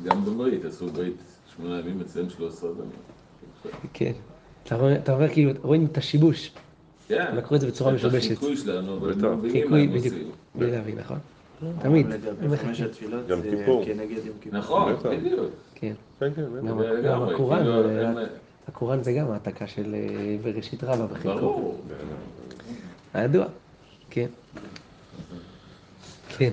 גם 0.04 0.26
בברית, 0.26 0.66
עשו 0.66 0.88
ברית 0.88 1.18
שמונה 1.56 1.80
ימים, 1.80 2.02
אצלם 2.02 2.30
שלוש 2.30 2.54
עשרה 2.54 2.70
ימים. 2.70 2.90
כן. 3.94 4.12
אתה 5.04 5.14
אומר 5.14 5.30
כאילו, 5.30 5.52
רואים 5.62 5.86
את 5.92 5.98
השיבוש. 5.98 6.52
כן. 7.08 7.36
לקחו 7.36 7.56
את 7.56 7.62
זה 7.62 7.68
בצורה 7.68 7.94
משובשת. 7.94 8.32
את 8.32 8.38
החיקוי 8.38 8.58
שלנו, 8.58 8.98
אבל. 8.98 9.12
הם 9.26 9.38
מבינים 9.38 9.72
מה 9.72 9.78
הם. 9.78 9.94
עושים. 9.96 10.32
בלי 10.56 10.72
להבין, 10.72 10.98
נכון? 11.00 11.18
תמיד. 11.82 12.08
לגבי 12.08 12.58
חמש 12.58 12.82
התפילות 12.82 13.28
זה 13.28 13.36
כיפור. 13.58 13.86
כנגד 13.86 14.26
יום 14.26 14.36
כיפור. 14.42 14.60
נכון. 14.60 14.94
בדיוק. 15.04 15.50
כן. 15.76 15.94
כן, 16.20 16.30
כן. 16.36 16.44
גם- 17.06 17.24
הקוראן, 17.24 17.66
הקוראן 18.68 19.04
זה 19.04 19.14
גם 19.14 19.32
העתקה 19.32 19.68
של 19.68 19.96
אה, 19.96 20.00
בראשית 20.44 20.84
רבה 20.84 21.06
בחלקו. 21.08 21.40
ברור. 21.40 21.82
הידוע. 23.14 23.46
כן. 24.10 24.26
כן. 26.38 26.50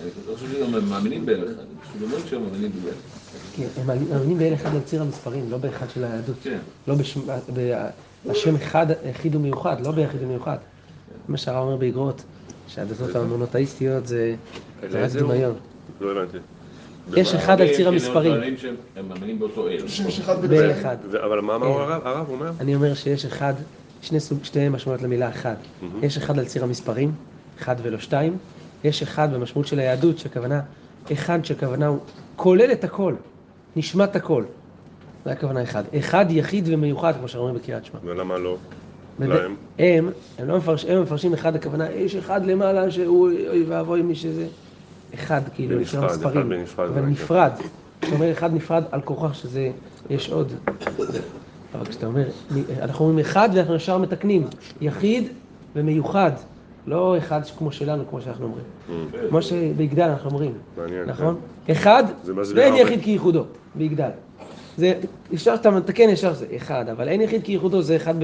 אני 0.00 0.08
לא 0.28 0.34
חושב 0.34 0.46
שגם 0.52 0.74
הם 0.74 0.88
מאמינים 0.88 1.26
באל 1.26 1.44
אחד, 1.44 1.60
הם 1.60 1.66
פשוט 1.82 2.02
אומרים 2.02 2.26
שהם 2.26 2.42
מאמינים 2.42 2.70
באל 2.84 2.92
אחד. 2.92 3.18
כן. 3.56 3.66
הם 3.80 3.86
מאמינים 3.86 4.38
באל 4.38 4.54
אחד 4.54 4.74
על 4.74 4.80
ציר 4.84 5.02
המספרים, 5.02 5.50
לא 5.50 5.58
באחד 5.58 5.86
של 5.94 6.04
היהדות. 6.04 6.36
כן. 6.42 6.58
לא 6.88 6.94
בשם 8.26 8.54
אחד, 8.54 8.86
יחיד 9.10 9.34
ומיוחד, 9.36 9.86
לא 9.86 9.90
ביחיד 9.90 10.22
ומיוחד. 10.22 10.56
זה 11.26 11.32
מה 11.32 11.36
שהרב 11.36 11.64
אומר 11.64 11.76
באגרות, 11.76 12.22
שהדתות 12.68 13.16
המונותאיסטיות 13.16 14.06
זה 14.06 14.34
זה 14.90 15.04
רק? 15.04 15.10
דמיון. 15.10 15.54
לא 16.00 16.10
הבנתי. 16.10 16.38
יש 17.16 17.34
אחד 17.34 17.60
על 17.60 17.66
ציר 17.66 17.76
כאילו, 17.76 17.90
המספרים. 17.90 18.56
הם 18.96 19.08
מאמינים 19.08 19.38
באותו 19.38 19.68
אל. 19.68 19.88
שיש 19.88 20.20
אחד 20.20 20.46
באל. 20.46 20.70
אחד. 20.72 20.96
אבל 21.24 21.40
מה 21.40 21.54
אמר 21.54 21.66
כן. 21.66 21.72
הרב? 21.72 22.06
הרב 22.06 22.26
אומר? 22.30 22.50
אני 22.60 22.74
אומר 22.74 22.94
שיש 22.94 23.24
אחד, 23.24 23.54
שני 24.02 24.20
סוג, 24.20 24.44
שתי 24.44 24.68
משמעויות 24.68 25.02
למילה 25.02 25.28
אחד. 25.28 25.54
יש 26.02 26.16
אחד 26.16 26.38
על 26.38 26.44
ציר 26.44 26.64
המספרים, 26.64 27.12
אחד 27.58 27.76
ולא 27.82 27.98
שתיים. 27.98 28.36
יש 28.84 29.02
אחד 29.02 29.34
במשמעות 29.34 29.66
של 29.66 29.78
היהדות, 29.78 30.18
שהכוונה, 30.18 30.60
אחד 31.12 31.44
שהכוונה 31.44 31.86
הוא 31.86 31.98
כולל 32.36 32.72
את 32.72 32.84
הכל, 32.84 33.14
נשמת 33.76 34.16
הכל. 34.16 34.44
זה 35.24 35.32
הכוונה 35.32 35.62
אחד. 35.62 35.82
אחד 35.98 36.26
יחיד 36.30 36.68
ומיוחד, 36.72 37.12
כמו 37.18 37.28
שאומרים 37.28 37.54
בקריאת 37.54 37.84
שמע. 37.84 37.98
ולמה 38.04 38.38
לא? 38.38 38.56
להם? 39.20 39.54
הם, 39.78 40.10
הם 40.38 40.48
לא 40.48 40.56
מפרש, 40.56 40.84
הם 40.84 41.02
מפרשים 41.02 41.34
אחד, 41.34 41.56
הכוונה, 41.56 41.90
יש 41.90 42.16
אחד 42.16 42.46
למעלה 42.46 42.90
שהוא, 42.90 43.30
אוי 43.48 43.64
ואבוי 43.68 44.02
מי 44.02 44.14
שזה. 44.14 44.46
אחד, 45.14 45.40
כאילו, 45.54 45.86
של 45.86 45.98
המספרים. 45.98 46.38
אחד 46.38 46.48
בנפרד, 46.48 46.88
אבל 46.88 47.00
נפרד. 47.00 47.50
כשאתה 48.00 48.16
אומר 48.16 48.32
אחד 48.32 48.54
נפרד, 48.54 48.84
על 48.90 49.00
כורחה 49.00 49.34
שזה, 49.34 49.70
יש 50.10 50.30
עוד. 50.30 50.52
אבל 51.74 51.86
כשאתה 51.86 52.06
אומר, 52.06 52.24
אנחנו 52.82 53.04
אומרים 53.04 53.18
אחד 53.18 53.48
ואנחנו 53.54 53.74
ישר 53.74 53.98
מתקנים, 53.98 54.44
יחיד 54.80 55.28
ומיוחד. 55.76 56.32
לא 56.86 57.18
אחד 57.18 57.40
כמו 57.58 57.72
שלנו, 57.72 58.04
כמו 58.10 58.20
שאנחנו 58.20 58.44
אומרים. 58.44 58.64
Mm. 58.88 59.28
כמו 59.28 59.42
שבגדל 59.42 60.02
אנחנו 60.02 60.30
אומרים, 60.30 60.52
מעניין. 60.76 61.04
נכון? 61.04 61.36
אחד, 61.70 62.04
זה 62.22 62.34
מסביר 62.34 62.62
ואין. 62.62 62.74
יחיד 62.74 63.02
כייחודו, 63.02 63.44
ביגדל. 63.74 64.10
זה, 64.76 64.94
ישר 65.32 65.56
שאתה 65.56 65.70
מתקן 65.70 66.08
ישר 66.08 66.34
זה 66.34 66.46
אחד, 66.56 66.88
אבל 66.88 67.08
אין 67.08 67.20
יחיד 67.20 67.44
כייחודו 67.44 67.82
זה 67.82 67.96
אחד 67.96 68.14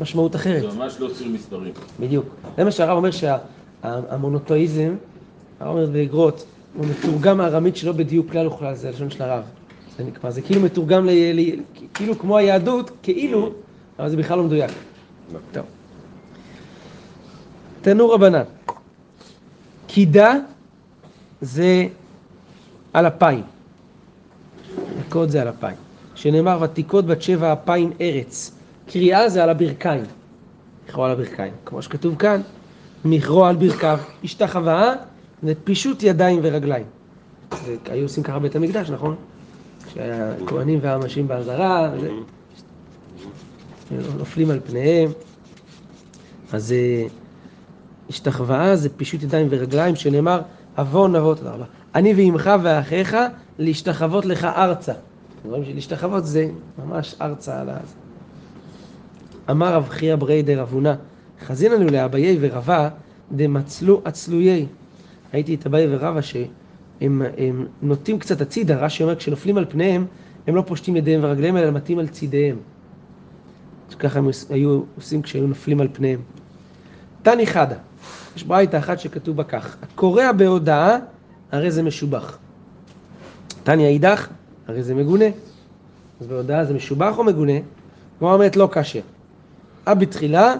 במשמעות 0.00 0.36
אחרת. 0.36 0.62
זה 0.62 0.78
ממש 0.78 0.96
לא 1.00 1.08
ציר 1.14 1.28
מספרים. 1.28 1.72
בדיוק. 2.00 2.26
זה 2.56 2.64
מה 2.64 2.70
שהרב 2.70 2.96
אומר 2.96 3.10
שהמונותואיזם, 3.10 4.94
הרב 5.60 5.76
אומר 5.76 5.86
באגרות, 5.86 6.44
הוא 6.74 6.86
מתורגם 6.86 7.40
הארמית 7.40 7.76
שלו 7.76 7.94
בדיוק 7.94 8.30
כלל 8.30 8.46
וכלל, 8.46 8.74
זה 8.74 8.88
הלשון 8.88 9.10
של 9.10 9.22
הרב. 9.22 9.42
זה 9.98 10.04
נקרא, 10.04 10.30
זה 10.30 10.42
כאילו 10.42 10.60
מתורגם, 10.60 11.06
ל, 11.06 11.10
ל, 11.10 11.60
כאילו 11.94 12.18
כמו 12.18 12.36
היהדות, 12.36 12.90
כאילו, 13.02 13.52
אבל 13.98 14.10
זה 14.10 14.16
בכלל 14.16 14.38
לא 14.38 14.44
מדויק. 14.44 14.70
טוב. 15.52 15.64
תנו 17.82 18.10
רבנן. 18.10 18.42
קידה 19.86 20.34
זה 21.40 21.86
על 22.92 23.06
אפיים. 23.06 23.53
נקוד 25.06 25.30
זה 25.30 25.42
על 25.42 25.48
אפיים. 25.48 25.76
שנאמר 26.14 26.58
ותיקוד 26.62 27.06
בת 27.06 27.22
שבע 27.22 27.52
אפיים 27.52 27.92
ארץ. 28.00 28.52
קריאה 28.86 29.28
זה 29.28 29.42
על 29.44 29.50
הברכיים. 29.50 30.04
מכרו 30.88 31.04
על 31.04 31.10
הברכיים. 31.10 31.52
כמו 31.66 31.82
שכתוב 31.82 32.16
כאן, 32.16 32.40
מכרו 33.04 33.44
על 33.46 33.56
ברכיו. 33.56 33.98
השתחוואה 34.24 34.92
זה 35.42 35.52
פישוט 35.64 36.02
ידיים 36.02 36.40
ורגליים. 36.42 36.86
זה, 37.66 37.76
היו 37.90 38.02
עושים 38.02 38.22
ככה 38.22 38.38
בבית 38.38 38.56
המקדש, 38.56 38.90
נכון? 38.90 39.16
כשהכהנים 39.86 40.78
והאנשים 40.82 41.28
באזהרה, 41.28 41.90
זה- 42.00 42.10
נופלים 44.18 44.50
על 44.50 44.60
פניהם. 44.66 45.10
אז 46.52 46.72
אה, 46.72 47.06
השתחוואה 48.10 48.76
זה 48.76 48.88
פישוט 48.96 49.22
ידיים 49.22 49.46
ורגליים, 49.50 49.96
שנאמר, 49.96 50.40
עוון 50.76 51.16
אבות, 51.16 51.38
תודה 51.38 51.50
רבה. 51.50 51.64
אני 51.94 52.14
ואימך 52.14 52.50
ואחיך 52.62 53.16
להשתחוות 53.58 54.24
לך 54.24 54.44
ארצה. 54.44 54.92
אתם 54.92 55.48
רואים 55.48 55.64
שלהשתחוות 55.64 56.26
זה 56.26 56.48
ממש 56.78 57.14
ארצה 57.20 57.60
על 57.60 57.68
הזה. 57.70 57.94
אמר 59.50 59.74
רב 59.74 59.88
חייא 59.88 60.16
ברי 60.16 60.42
דרבונה, 60.42 60.94
חזיננו 61.46 61.84
לאביי 61.84 62.38
ורבה 62.40 62.88
דמצלו 63.32 64.00
עצלויי. 64.04 64.66
ראיתי 65.34 65.54
את 65.54 65.66
אביי 65.66 65.86
ורבא 65.90 66.20
שהם 66.20 67.22
הם 67.38 67.66
נוטים 67.82 68.18
קצת 68.18 68.40
הצידה, 68.40 68.76
רש"י 68.76 69.02
אומר 69.02 69.16
כשנופלים 69.16 69.58
על 69.58 69.64
פניהם, 69.68 70.06
הם 70.46 70.54
לא 70.54 70.62
פושטים 70.66 70.96
ידיהם 70.96 71.20
ורגליהם, 71.24 71.56
אלא 71.56 71.70
מטים 71.70 71.98
על 71.98 72.08
צידיהם. 72.08 72.56
שככה 73.90 74.18
הם 74.18 74.28
היו 74.50 74.82
עושים 74.96 75.22
כשהיו 75.22 75.46
נופלים 75.46 75.80
על 75.80 75.88
פניהם. 75.92 76.20
תני 77.22 77.46
חדה, 77.46 77.76
יש 78.36 78.44
ברייתא 78.44 78.76
אחת 78.76 79.00
שכתוב 79.00 79.36
בה 79.36 79.44
כך, 79.44 79.76
הקורע 79.82 80.32
בהודאה, 80.32 80.96
הרי 81.52 81.70
זה 81.70 81.82
משובח. 81.82 82.38
תני 83.64 83.86
האידך, 83.86 84.28
הרי 84.68 84.82
זה 84.82 84.94
מגונה. 84.94 85.24
אז 86.20 86.26
בהודאה 86.26 86.64
זה 86.64 86.74
משובח 86.74 87.18
או 87.18 87.24
מגונה? 87.24 87.52
כמו 88.18 88.32
אומרת 88.32 88.56
לא 88.56 88.68
קשה. 88.72 89.00
אה 89.88 89.94
בתחילה, 89.94 90.54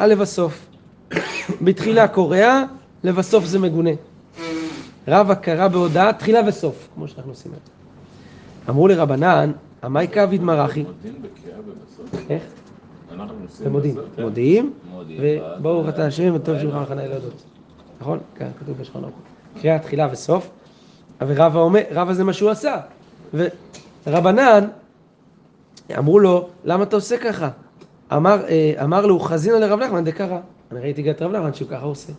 אה 0.00 0.06
לבסוף. 0.06 0.66
בתחילה 1.64 2.08
קורע, 2.08 2.62
לבסוף 3.04 3.44
זה 3.44 3.58
מגונה. 3.58 3.90
רב 5.08 5.30
הכרה 5.30 5.68
בהודאה, 5.68 6.12
תחילה 6.12 6.40
וסוף, 6.46 6.88
כמו 6.94 7.08
שאנחנו 7.08 7.30
עושים 7.30 7.52
את 7.52 7.66
זה. 7.66 7.72
אמרו 8.70 8.88
לרבנן, 8.88 9.52
עמי 9.84 10.08
כאביד 10.08 10.42
מרחי. 10.42 10.84
איך? 12.30 12.42
ומודים. 13.60 13.94
כן. 14.16 14.22
מודים, 14.22 14.72
מודים. 14.90 15.18
וברוך 15.58 15.88
אתה 15.88 16.06
השם 16.06 16.34
וטוב 16.34 16.58
שמך. 16.58 16.74
מחנה 16.74 17.06
להודות. 17.06 17.42
נכון? 18.00 18.18
כאן 18.34 18.50
כתוב 18.60 18.78
בשולחן 18.78 19.04
ערוך. 19.04 19.14
קריאה 19.60 19.78
תחילה 19.78 20.08
וסוף. 20.12 20.50
אבל 21.20 21.42
רבא 21.42 21.60
אומר, 21.60 21.80
רבא 21.90 22.12
זה 22.12 22.24
מה 22.24 22.32
שהוא 22.32 22.50
עשה. 22.50 22.76
ורבנן, 24.06 24.64
אמרו 25.98 26.18
לו, 26.18 26.48
למה 26.64 26.82
אתה 26.82 26.96
עושה 26.96 27.18
ככה? 27.18 27.50
אמר, 28.12 28.44
אה, 28.48 28.84
אמר 28.84 29.06
לו, 29.06 29.20
חזינא 29.20 29.56
לרב 29.56 29.80
נחמן 29.80 30.04
דקרא. 30.04 30.38
אני 30.72 30.80
ראיתי 30.80 31.02
גם 31.02 31.10
את 31.10 31.22
רב 31.22 31.32
נחמן 31.32 31.54
שהוא 31.54 31.68
ככה 31.68 31.84
עושה. 31.84 32.12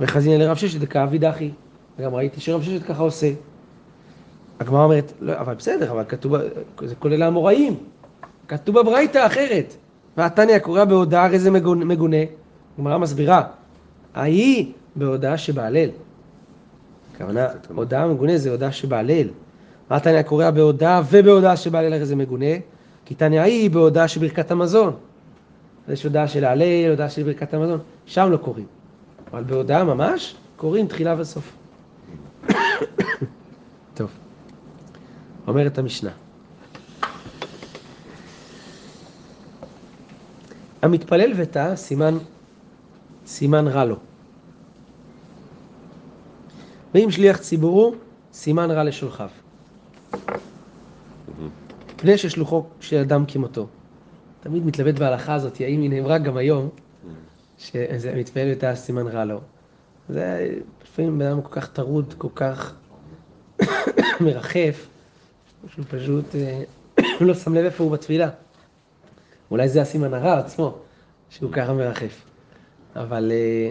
וחזינא 0.00 0.34
לרב 0.34 0.56
ששת 0.56 0.80
דקאביד 0.80 1.24
אחי. 1.24 1.50
וגם 1.98 2.14
ראיתי 2.14 2.40
שרב 2.40 2.62
ששת 2.62 2.82
ככה 2.82 3.02
עושה. 3.02 3.30
הגמרא 4.60 4.84
אומרת, 4.84 5.12
לא, 5.20 5.32
אבל 5.32 5.54
בסדר, 5.54 5.90
אבל 5.90 6.04
כתוב, 6.08 6.34
זה 6.84 6.94
כולל 6.94 7.22
האמוראים. 7.22 7.76
כתוב 8.48 8.80
בברייתא 8.80 9.26
אחרת. 9.26 9.74
והתניא 10.18 10.54
הקורא 10.54 10.84
בהודעה 10.84 11.24
הרי 11.24 11.38
זה 11.38 11.50
מגונה. 11.50 12.16
הגמרא 12.74 12.98
מסבירה, 12.98 13.42
ההיא 14.14 14.72
בהודעה 14.96 15.38
שבהלל. 15.38 15.90
הכוונה, 17.14 17.46
הודעה 17.74 18.08
מגונה 18.08 18.38
זה 18.38 18.50
הודעה 18.50 18.72
שבהלל. 18.72 19.28
והתניא 19.90 20.18
הקורא 20.18 20.50
בהודעה 20.50 21.02
ובהודעה 21.10 21.56
שבהלל 21.56 21.92
הרי 21.92 22.06
זה 22.06 22.16
מגונה. 22.16 22.54
כי 23.04 23.14
תניא 23.14 23.40
ההיא 23.40 23.70
בהודעה 23.70 24.08
של 24.08 24.20
ברכת 24.20 24.50
המזון. 24.50 24.94
יש 25.88 26.04
הודעה 26.04 26.28
של 26.28 26.44
ההלל, 26.44 26.90
הודעה 26.90 27.10
של 27.10 27.22
ברכת 27.22 27.54
המזון. 27.54 27.78
שם 28.06 28.28
לא 28.30 28.36
קוראים. 28.36 28.66
אבל 29.30 29.44
בהודעה 29.44 29.84
ממש, 29.84 30.34
קוראים 30.56 30.86
תחילה 30.86 31.14
וסוף. 31.18 31.52
טוב. 33.94 34.10
אומרת 35.46 35.78
המשנה. 35.78 36.10
המתפלל 40.82 41.32
ותא, 41.36 41.76
סימן, 41.76 42.18
סימן 43.26 43.68
רע 43.68 43.84
לו. 43.84 43.96
ואם 46.94 47.10
שליח 47.10 47.38
ציבור 47.38 47.84
הוא, 47.84 47.96
סימן 48.32 48.70
רע 48.70 48.84
לשולחיו. 48.84 49.28
פני 51.96 52.18
ששלוחו 52.18 52.64
של 52.80 52.96
אדם 52.96 53.24
כמותו. 53.26 53.66
תמיד 54.40 54.66
מתלבט 54.66 54.98
בהלכה 54.98 55.34
הזאת, 55.34 55.60
האם 55.60 55.80
היא 55.80 55.90
נאמרה 55.90 56.18
גם 56.18 56.36
היום, 56.36 56.68
שזה 57.58 58.14
מתפלל 58.16 58.52
ותא, 58.52 58.74
סימן 58.74 59.06
רע 59.06 59.24
לו. 59.24 59.40
זה 60.08 60.56
לפעמים 60.82 61.18
בן 61.18 61.26
אדם 61.26 61.42
כל 61.42 61.60
כך 61.60 61.68
טרוד, 61.68 62.14
כל 62.18 62.28
כך 62.34 62.74
מרחף, 64.24 64.86
שהוא 65.68 65.84
פשוט 65.88 66.24
אה, 66.34 66.62
לא 67.20 67.34
שם 67.34 67.54
לב 67.54 67.64
איפה 67.64 67.84
הוא 67.84 67.92
בתפילה. 67.92 68.30
אולי 69.50 69.68
זה 69.68 69.82
הסימן 69.82 70.14
הרע 70.14 70.38
עצמו, 70.38 70.74
שהוא 71.30 71.52
ככה 71.52 71.72
מרחף. 71.72 72.24
אבל 72.96 73.32
אה, 73.32 73.70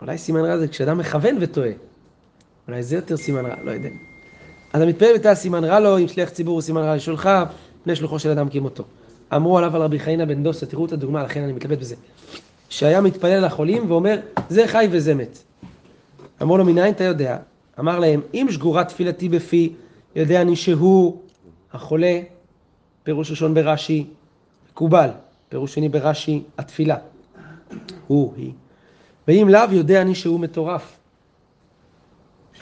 אולי 0.00 0.18
סימן 0.18 0.40
רע 0.40 0.58
זה 0.58 0.68
כשאדם 0.68 0.98
מכוון 0.98 1.36
וטועה. 1.40 1.70
אולי 2.68 2.82
זה 2.82 2.96
יותר 2.96 3.16
סימן 3.16 3.46
רע, 3.46 3.54
לא 3.64 3.70
יודע. 3.70 3.88
אז 4.72 4.82
המתפלל 4.82 5.14
בתא 5.14 5.34
סימן 5.34 5.64
רע 5.64 5.80
לו, 5.80 5.98
אם 5.98 6.08
שליח 6.08 6.28
ציבור 6.28 6.54
הוא 6.54 6.62
סימן 6.62 6.82
רע 6.82 6.96
לשולחיו, 6.96 7.46
פני 7.84 7.96
שלוחו 7.96 8.18
של 8.18 8.30
אדם 8.30 8.48
כמותו. 8.48 8.84
אמרו 9.36 9.58
עליו 9.58 9.76
על 9.76 9.82
רבי 9.82 9.98
חיינה 9.98 10.26
בן 10.26 10.42
דוסה, 10.42 10.66
תראו 10.66 10.86
את 10.86 10.92
הדוגמה, 10.92 11.22
לכן 11.22 11.42
אני 11.42 11.52
מתלבט 11.52 11.78
בזה. 11.78 11.96
שהיה 12.68 13.00
מתפלל 13.00 13.32
על 13.32 13.44
החולים 13.44 13.90
ואומר, 13.90 14.20
זה 14.48 14.66
חי 14.66 14.88
וזה 14.90 15.14
מת. 15.14 15.38
אמרו 16.42 16.58
לו, 16.58 16.64
מנין 16.64 16.88
אתה 16.92 17.04
יודע? 17.04 17.36
אמר 17.78 17.98
להם, 17.98 18.20
אם 18.34 18.46
שגורה 18.50 18.84
תפילתי 18.84 19.28
בפי, 19.28 19.72
יודע 20.16 20.42
אני 20.42 20.56
שהוא 20.56 21.20
החולה, 21.72 22.20
פירוש 23.02 23.30
ראשון 23.30 23.54
ברש"י, 23.54 24.06
מקובל, 24.72 25.10
פירוש 25.48 25.74
שני 25.74 25.88
ברש"י, 25.88 26.42
התפילה. 26.58 26.96
הוא, 28.06 28.32
היא. 28.36 28.52
ואם 29.28 29.48
לאו, 29.48 29.72
יודע 29.72 30.02
אני 30.02 30.14
שהוא 30.14 30.40
מטורף. 30.40 30.98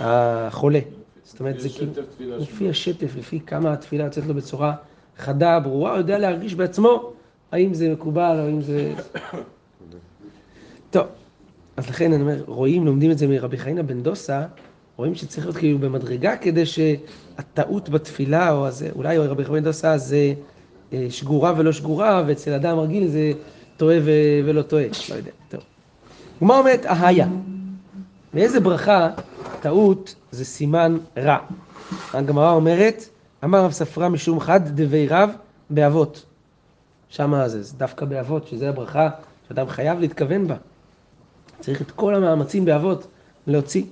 החולה. 0.00 0.80
זאת 1.24 1.40
אומרת, 1.40 1.60
זה 1.60 1.68
כאילו, 1.68 1.92
לפי. 2.38 2.70
השטף, 2.70 3.16
לפי 3.16 3.40
כמה 3.40 3.72
התפילה 3.72 4.04
יוצאת 4.04 4.26
לו 4.26 4.34
בצורה 4.34 4.74
חדה, 5.18 5.60
ברורה, 5.60 5.90
הוא 5.90 5.98
יודע 5.98 6.18
להרגיש 6.18 6.54
בעצמו 6.54 7.12
האם 7.52 7.74
זה 7.74 7.92
מקובל 7.92 8.36
או 8.40 8.46
האם 8.46 8.62
זה... 8.62 8.94
טוב, 10.90 11.06
אז 11.76 11.88
לכן 11.88 12.12
אני 12.12 12.22
אומר, 12.22 12.42
רואים, 12.46 12.86
לומדים 12.86 13.10
את 13.10 13.18
זה 13.18 13.26
מרבי 13.26 13.58
חיינה 13.58 13.82
בן 13.82 14.02
דוסה, 14.02 14.46
רואים 14.96 15.14
שצריך 15.14 15.46
להיות 15.46 15.56
כאילו 15.56 15.78
במדרגה 15.78 16.36
כדי 16.36 16.66
שהטעות 16.66 17.88
בתפילה, 17.88 18.52
או 18.52 18.66
הזה, 18.66 18.90
אולי 18.94 19.18
רבי 19.18 19.44
חיינה 19.44 19.60
בן 19.60 19.64
דוסה 19.64 19.98
זה 19.98 20.34
שגורה 21.08 21.54
ולא 21.56 21.72
שגורה, 21.72 22.22
ואצל 22.26 22.52
אדם 22.52 22.78
רגיל 22.78 23.08
זה 23.08 23.32
טועה 23.76 23.96
ו- 24.04 24.40
ולא 24.44 24.62
טועה, 24.62 24.84
לא 25.10 25.14
יודע, 25.14 25.30
טוב. 25.48 25.60
הגמרא 26.40 26.58
אומרת, 26.58 26.86
אהיה. 26.86 27.26
מאיזה 28.34 28.60
ברכה 28.60 29.08
טעות 29.60 30.14
זה 30.30 30.44
סימן 30.44 30.98
רע. 31.18 31.38
הגמרא 32.14 32.52
אומרת, 32.52 33.08
אמר 33.44 33.64
רב 33.64 33.70
ספרא 33.70 34.08
משום 34.08 34.40
חד 34.40 34.68
דבי 34.68 35.08
רב 35.08 35.30
באבות. 35.70 36.24
שמה 37.08 37.48
זה, 37.48 37.62
זה 37.62 37.74
דווקא 37.76 38.06
באבות, 38.06 38.48
שזה 38.48 38.68
הברכה 38.68 39.08
שאדם 39.48 39.68
חייב 39.68 40.00
להתכוון 40.00 40.48
בה. 40.48 40.56
צריך 41.60 41.82
את 41.82 41.90
כל 41.90 42.14
המאמצים 42.14 42.64
באבות 42.64 43.06
להוציא. 43.46 43.84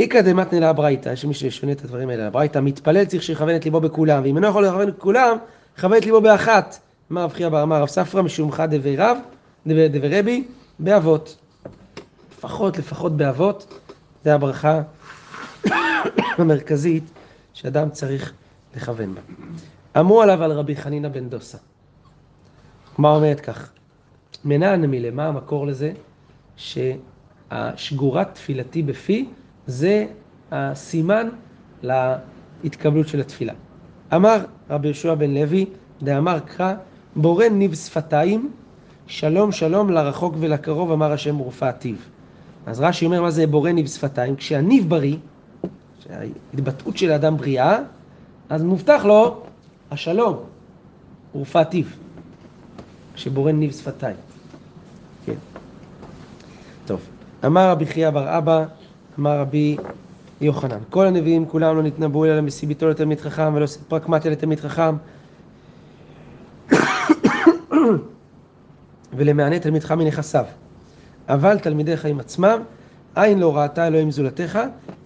איכא 0.00 0.20
דמתנא 0.20 0.58
לאברייתא, 0.58 1.08
יש 1.08 1.24
מי 1.24 1.34
ששונה 1.34 1.72
את 1.72 1.84
הדברים 1.84 2.08
האלה, 2.08 2.26
הברייתא 2.26 2.58
מתפלל 2.58 3.04
צריך 3.04 3.22
שיכוון 3.22 3.56
את 3.56 3.64
ליבו 3.64 3.80
בכולם, 3.80 4.22
ואם 4.22 4.36
אינו 4.36 4.48
יכול 4.48 4.66
לכוון 4.66 4.88
את 4.88 4.98
כולם, 4.98 5.36
יכוון 5.78 5.98
את 5.98 6.04
ליבו 6.04 6.20
באחת. 6.20 6.78
אמר 7.12 7.24
רב 7.24 7.32
חייא 7.32 7.48
בר 7.48 7.62
אמר 7.62 7.82
רב 7.82 7.88
ספרא 7.88 8.22
משום 8.22 8.52
חד 8.52 8.74
דבי 8.74 8.96
רב, 8.96 9.18
דבי 9.66 10.18
רבי, 10.18 10.44
באבות. 10.78 11.36
לפחות, 12.32 12.78
לפחות 12.78 13.16
באבות, 13.16 13.80
זה 14.24 14.34
הברכה 14.34 14.82
המרכזית 16.38 17.04
שאדם 17.54 17.90
צריך 17.90 18.32
לכוון 18.76 19.14
בה. 19.14 19.20
אמרו 20.00 20.22
עליו 20.22 20.42
על 20.42 20.52
רבי 20.52 20.76
חנינא 20.76 21.08
בן 21.08 21.28
דוסה. 21.28 21.58
מה 22.98 23.10
אומרת 23.10 23.40
כך? 23.40 23.70
מנען 24.44 24.84
מילה, 24.86 25.10
מה 25.10 25.26
המקור 25.26 25.66
לזה? 25.66 25.92
שהשגורת 26.56 28.34
תפילתי 28.34 28.82
בפי 28.82 29.28
זה 29.66 30.06
הסימן 30.50 31.28
להתקבלות 31.82 33.08
של 33.08 33.20
התפילה. 33.20 33.52
אמר 34.14 34.44
רבי 34.70 34.88
יהושע 34.88 35.14
בן 35.14 35.34
לוי, 35.34 35.66
דאמר 36.02 36.38
קרא, 36.38 36.74
בורא 37.16 37.48
ניב 37.48 37.74
שפתיים, 37.74 38.50
שלום 39.06 39.52
שלום 39.52 39.90
לרחוק 39.90 40.34
ולקרוב, 40.40 40.92
אמר 40.92 41.12
השם 41.12 41.40
ורפאתיו. 41.40 41.94
אז 42.66 42.80
רש"י 42.80 43.06
אומר 43.06 43.22
מה 43.22 43.30
זה 43.30 43.46
בורא 43.46 43.70
ניב 43.70 43.86
שפתיים, 43.86 44.36
כשהניב 44.36 44.88
בריא, 44.88 45.16
שההתבטאות 46.00 46.96
של 46.96 47.10
האדם 47.10 47.36
בריאה, 47.36 47.78
אז 48.48 48.62
מובטח 48.62 49.04
לו 49.04 49.40
השלום 49.90 50.36
ורפאתיו, 51.34 51.84
שבורא 53.16 53.52
ניב 53.52 53.72
שפתיים. 53.72 54.16
כן. 55.26 55.34
טוב, 56.86 57.00
אמר 57.46 57.70
רבי 57.70 57.86
חייא 57.86 58.10
בר 58.10 58.38
אבא, 58.38 58.64
אמר 59.18 59.40
רבי 59.40 59.76
יוחנן, 60.40 60.78
כל 60.90 61.06
הנביאים 61.06 61.46
כולם 61.46 61.76
לא 61.76 61.82
נתנבאו 61.82 62.24
אלא 62.24 62.36
למסיביתו 62.36 62.88
לתלמיד 62.88 63.20
חכם 63.20 63.54
ולא 63.54 63.66
פרקמטיה 63.88 64.30
לתלמיד 64.30 64.60
חכם 64.60 64.96
ולמענה 69.16 69.58
תלמיד 69.58 69.84
חכם 69.84 69.98
מנכסיו. 69.98 70.44
אבל 71.28 71.58
תלמידי 71.58 71.96
חיים 71.96 72.20
עצמם, 72.20 72.62
עין 73.14 73.38
לא 73.38 73.56
ראתה 73.56 73.86
אלוהים 73.86 74.10
זולתך, 74.10 74.58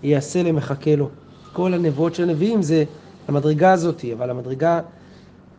יעשה 0.03 0.43
למחכה 0.43 0.97
לו. 0.97 1.09
כל 1.53 1.75
הנבואות 1.75 2.15
של 2.15 2.23
הנביאים 2.23 2.63
זה 2.63 2.85
המדרגה 3.29 3.73
הזאת, 3.73 4.05
אבל 4.13 4.31
המדרגה, 4.31 4.81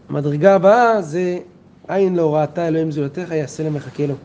המדרגה 0.10 0.56
הבאה 0.56 1.02
זה 1.02 1.40
עין 1.88 2.16
לא 2.16 2.36
ראתה 2.36 2.68
אלוהים 2.68 2.92
זולתך, 2.92 3.32
יעשה 3.32 3.64
למחכה 3.64 4.06
לו. 4.06 4.16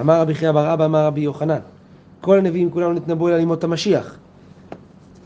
אמר 0.00 0.20
רבי 0.20 0.34
חייא 0.34 0.52
בר 0.52 0.74
אבא, 0.74 0.84
אמר 0.84 1.06
רבי 1.06 1.20
יוחנן, 1.20 1.58
כל 2.20 2.38
הנביאים 2.38 2.70
כולם 2.70 2.94
נתנבאו 2.94 3.28
אלא 3.28 3.36
לימות 3.36 3.64
המשיח. 3.64 4.16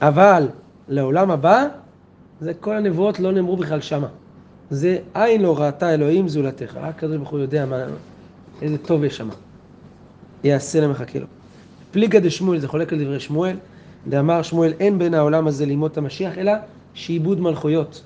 אבל 0.02 0.48
לעולם 0.88 1.30
הבא, 1.30 1.66
זה 2.40 2.54
כל 2.54 2.76
הנבואות 2.76 3.20
לא 3.20 3.32
נאמרו 3.32 3.56
בכלל 3.56 3.80
שמה. 3.80 4.08
זה 4.70 4.98
עין 5.14 5.42
לא 5.42 5.58
ראתה 5.58 5.94
אלוהים 5.94 6.28
זולתך. 6.28 6.76
רק 6.76 6.94
הקדוש 6.94 7.16
ברוך 7.16 7.28
הוא 7.28 7.38
יודע 7.38 7.66
מה, 7.66 7.84
איזה 8.62 8.78
טוב 8.78 9.04
יש 9.04 9.16
שמה. 9.16 9.34
יעשה 10.44 10.80
למחכה 10.80 11.18
לו. 11.18 11.26
פליגא 11.90 12.18
דשמואל, 12.18 12.58
זה 12.58 12.68
חולק 12.68 12.92
על 12.92 13.04
דברי 13.04 13.20
שמואל, 13.20 13.56
דאמר 14.08 14.42
שמואל, 14.42 14.72
אין 14.80 14.98
בין 14.98 15.14
העולם 15.14 15.46
הזה 15.46 15.66
לימות 15.66 15.98
המשיח, 15.98 16.38
אלא 16.38 16.52
שעיבוד 16.94 17.40
מלכויות. 17.40 18.02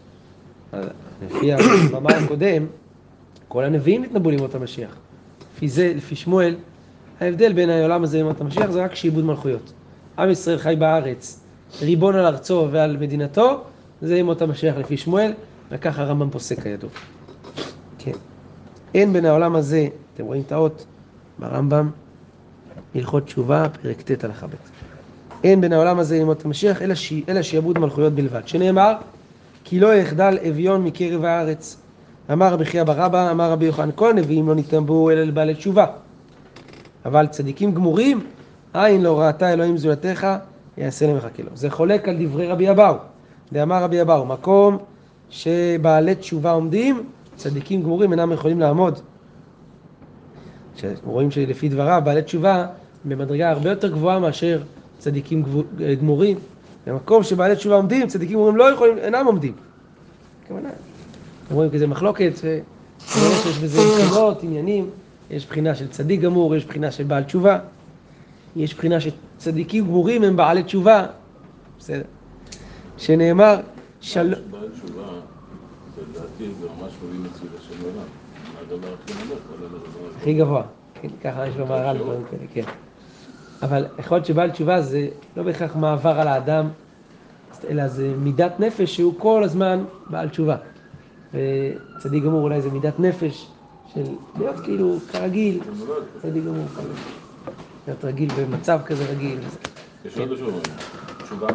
לפי 1.27 1.53
המאמר 1.53 2.17
הקודם, 2.25 2.67
כל 3.49 3.65
הנביאים 3.65 4.03
נתנבאו 4.03 4.31
לימות 4.31 4.55
המשיח. 4.55 4.97
לפי 5.57 5.69
זה, 5.69 5.93
לפי 5.97 6.17
שמואל, 6.17 6.55
ההבדל 7.21 7.53
בין 7.53 7.71
העולם 7.71 8.03
הזה 8.03 8.17
לימות 8.17 8.41
המשיח 8.41 8.71
זה 8.71 8.85
רק 8.85 8.95
שעיבוד 8.95 9.25
מלכויות. 9.25 9.73
עם 10.19 10.31
ישראל 10.31 10.59
חי 10.59 10.75
בארץ, 10.79 11.40
ריבון 11.83 12.15
על 12.15 12.27
ארצו 12.27 12.69
ועל 12.71 12.97
מדינתו, 12.97 13.61
זה 14.03 14.17
ימות 14.17 14.43
המשיח 14.43 14.77
לפי 14.77 14.97
שמואל, 14.97 15.33
וככה 15.71 16.03
הרמב"ם 16.03 16.31
פוסק 16.31 16.63
כידוע. 16.63 16.91
כן. 17.99 18.13
אין 18.95 19.13
בין 19.13 19.25
העולם 19.25 19.57
הזה, 19.57 19.89
אתם 20.15 20.25
רואים 20.25 20.43
את 20.47 20.53
האות 20.53 20.87
ברמב"ם, 21.39 21.91
הלכות 22.95 23.25
תשובה, 23.25 23.67
פרק 23.83 24.01
ט' 24.01 24.25
הלכה 24.25 24.47
ב'. 24.47 24.51
אין 25.45 25.61
בין 25.61 25.73
העולם 25.73 25.99
הזה 25.99 26.17
ימות 26.17 26.45
המשיח, 26.45 26.83
אלא, 26.83 26.95
ש... 26.95 27.13
אלא 27.29 27.43
שיעבוד 27.43 27.79
מלכויות 27.79 28.13
בלבד. 28.13 28.49
שנאמר, 28.49 28.93
כי 29.65 29.81
לא 29.81 29.95
יחדל 29.95 30.39
אביון 30.49 30.85
מקרב 30.85 31.25
הארץ. 31.25 31.77
אמר 32.33 32.53
רבי 32.53 32.65
חייא 32.65 32.85
בר 32.85 33.07
אבא, 33.07 33.31
אמר 33.31 33.51
רבי 33.51 33.65
יוחנן, 33.67 33.91
כל 33.95 34.11
הנביאים 34.11 34.49
לא 34.49 34.55
נתנבאו 34.55 35.11
אלא 35.11 35.23
לבעלי 35.23 35.55
תשובה. 35.55 35.87
אבל 37.05 37.27
צדיקים 37.27 37.75
גמורים, 37.75 38.27
עין 38.75 39.03
לא 39.03 39.21
ראתה 39.21 39.53
אלוהים 39.53 39.77
זולתך, 39.79 40.27
יעשה 40.79 41.07
למחכה 41.07 41.43
לו. 41.43 41.51
זה 41.55 41.71
חולק 41.71 42.09
על 42.09 42.17
דברי 42.27 42.47
רבי 42.47 42.71
אבאו. 42.71 42.95
דאמר 43.53 43.83
רבי 43.83 44.03
אבאו, 44.03 44.27
מקום 44.27 44.79
שבעלי 45.31 46.15
תשובה 46.15 46.51
עומדים, 46.51 47.03
צדיקים 47.37 47.83
גמורים 47.83 48.13
אינם 48.13 48.33
יכולים 48.33 48.61
לעמוד. 48.61 48.99
רואים 51.05 51.31
שלפי 51.31 51.69
דבריו, 51.69 52.03
בעלי 52.05 52.23
תשובה 52.23 52.67
במדרגה 53.05 53.51
הרבה 53.51 53.71
יותר 53.71 53.89
גבוהה 53.89 54.19
מאשר 54.19 54.63
צדיקים 54.99 55.45
גמורים. 56.01 56.39
במקום 56.87 57.23
שבעלי 57.23 57.57
תשובה 57.57 57.75
עומדים, 57.77 58.07
צדיקים 58.07 58.35
גמורים 58.35 58.57
לא 58.57 58.65
יכולים, 58.73 58.99
אינם 58.99 59.27
עומדים. 59.27 59.53
רואים 61.51 61.71
כזה 61.71 61.87
מחלוקת, 61.87 62.33
שיש 62.37 63.59
בזה 63.59 63.81
עקרונות, 64.07 64.43
עניינים, 64.43 64.91
יש 65.31 65.47
בחינה 65.47 65.75
של 65.75 65.89
צדיק 65.89 66.21
גמור, 66.21 66.57
יש 66.57 66.67
בחינה 66.67 66.91
של 66.91 67.05
בעל 67.05 67.23
תשובה, 67.23 67.59
יש 68.57 68.75
בחינה 68.75 68.97
שצדיקים 69.01 69.85
גמורים 69.85 70.23
הם 70.23 70.37
בעלי 70.37 70.63
תשובה, 70.63 71.07
בסדר. 71.79 72.03
שנאמר, 72.99 73.61
של... 74.01 74.35
בעל 74.51 74.69
תשובה, 74.69 75.03
לדעתי 76.11 76.45
זה 76.61 76.67
ממש 76.81 76.93
מביא 77.05 77.21
מציאות 77.21 77.53
השם 77.59 77.83
לעולם. 77.83 77.97
מה 78.55 78.61
הדבר 78.61 78.95
הכי 79.05 79.25
נמוך, 79.25 79.39
הזה. 79.59 80.17
הכי 80.21 80.35
גבוה, 80.35 80.63
כן, 80.95 81.09
ככה 81.25 81.47
יש 81.47 81.57
במהר"ל 81.57 81.99
דברים 81.99 82.23
כאלה, 82.31 82.43
כן. 82.55 82.73
אבל 83.63 83.87
יכול 83.99 84.17
להיות 84.17 84.27
שבעל 84.27 84.51
תשובה 84.51 84.83
זה 84.83 85.09
לא 85.37 85.43
בהכרח 85.43 85.77
מעבר 85.77 86.21
על 86.21 86.29
האדם, 86.29 86.69
אלא 87.69 87.89
זה 87.89 88.13
מידת 88.19 88.61
נפש 88.61 88.97
שהוא 88.97 89.15
כל 89.19 89.45
הזמן 89.45 89.85
בעל 90.11 90.29
תשובה. 90.29 90.57
וצדיק 91.35 92.25
גמור 92.25 92.43
אולי 92.43 92.63
זה 92.63 92.71
מידת 92.71 93.01
נפש 93.01 93.47
של 93.95 94.03
להיות 94.39 94.61
כאילו 94.61 94.97
כרגיל, 95.13 95.61
צדיק 96.23 96.45
גמור, 96.45 96.65
להיות 97.87 98.05
רגיל 98.05 98.31
במצב 98.39 98.81
כזה 98.87 99.05
רגיל. 99.05 99.39
יש 100.05 100.19
עוד 100.19 100.33
משהו, 100.33 100.51
תשובה 101.25 101.47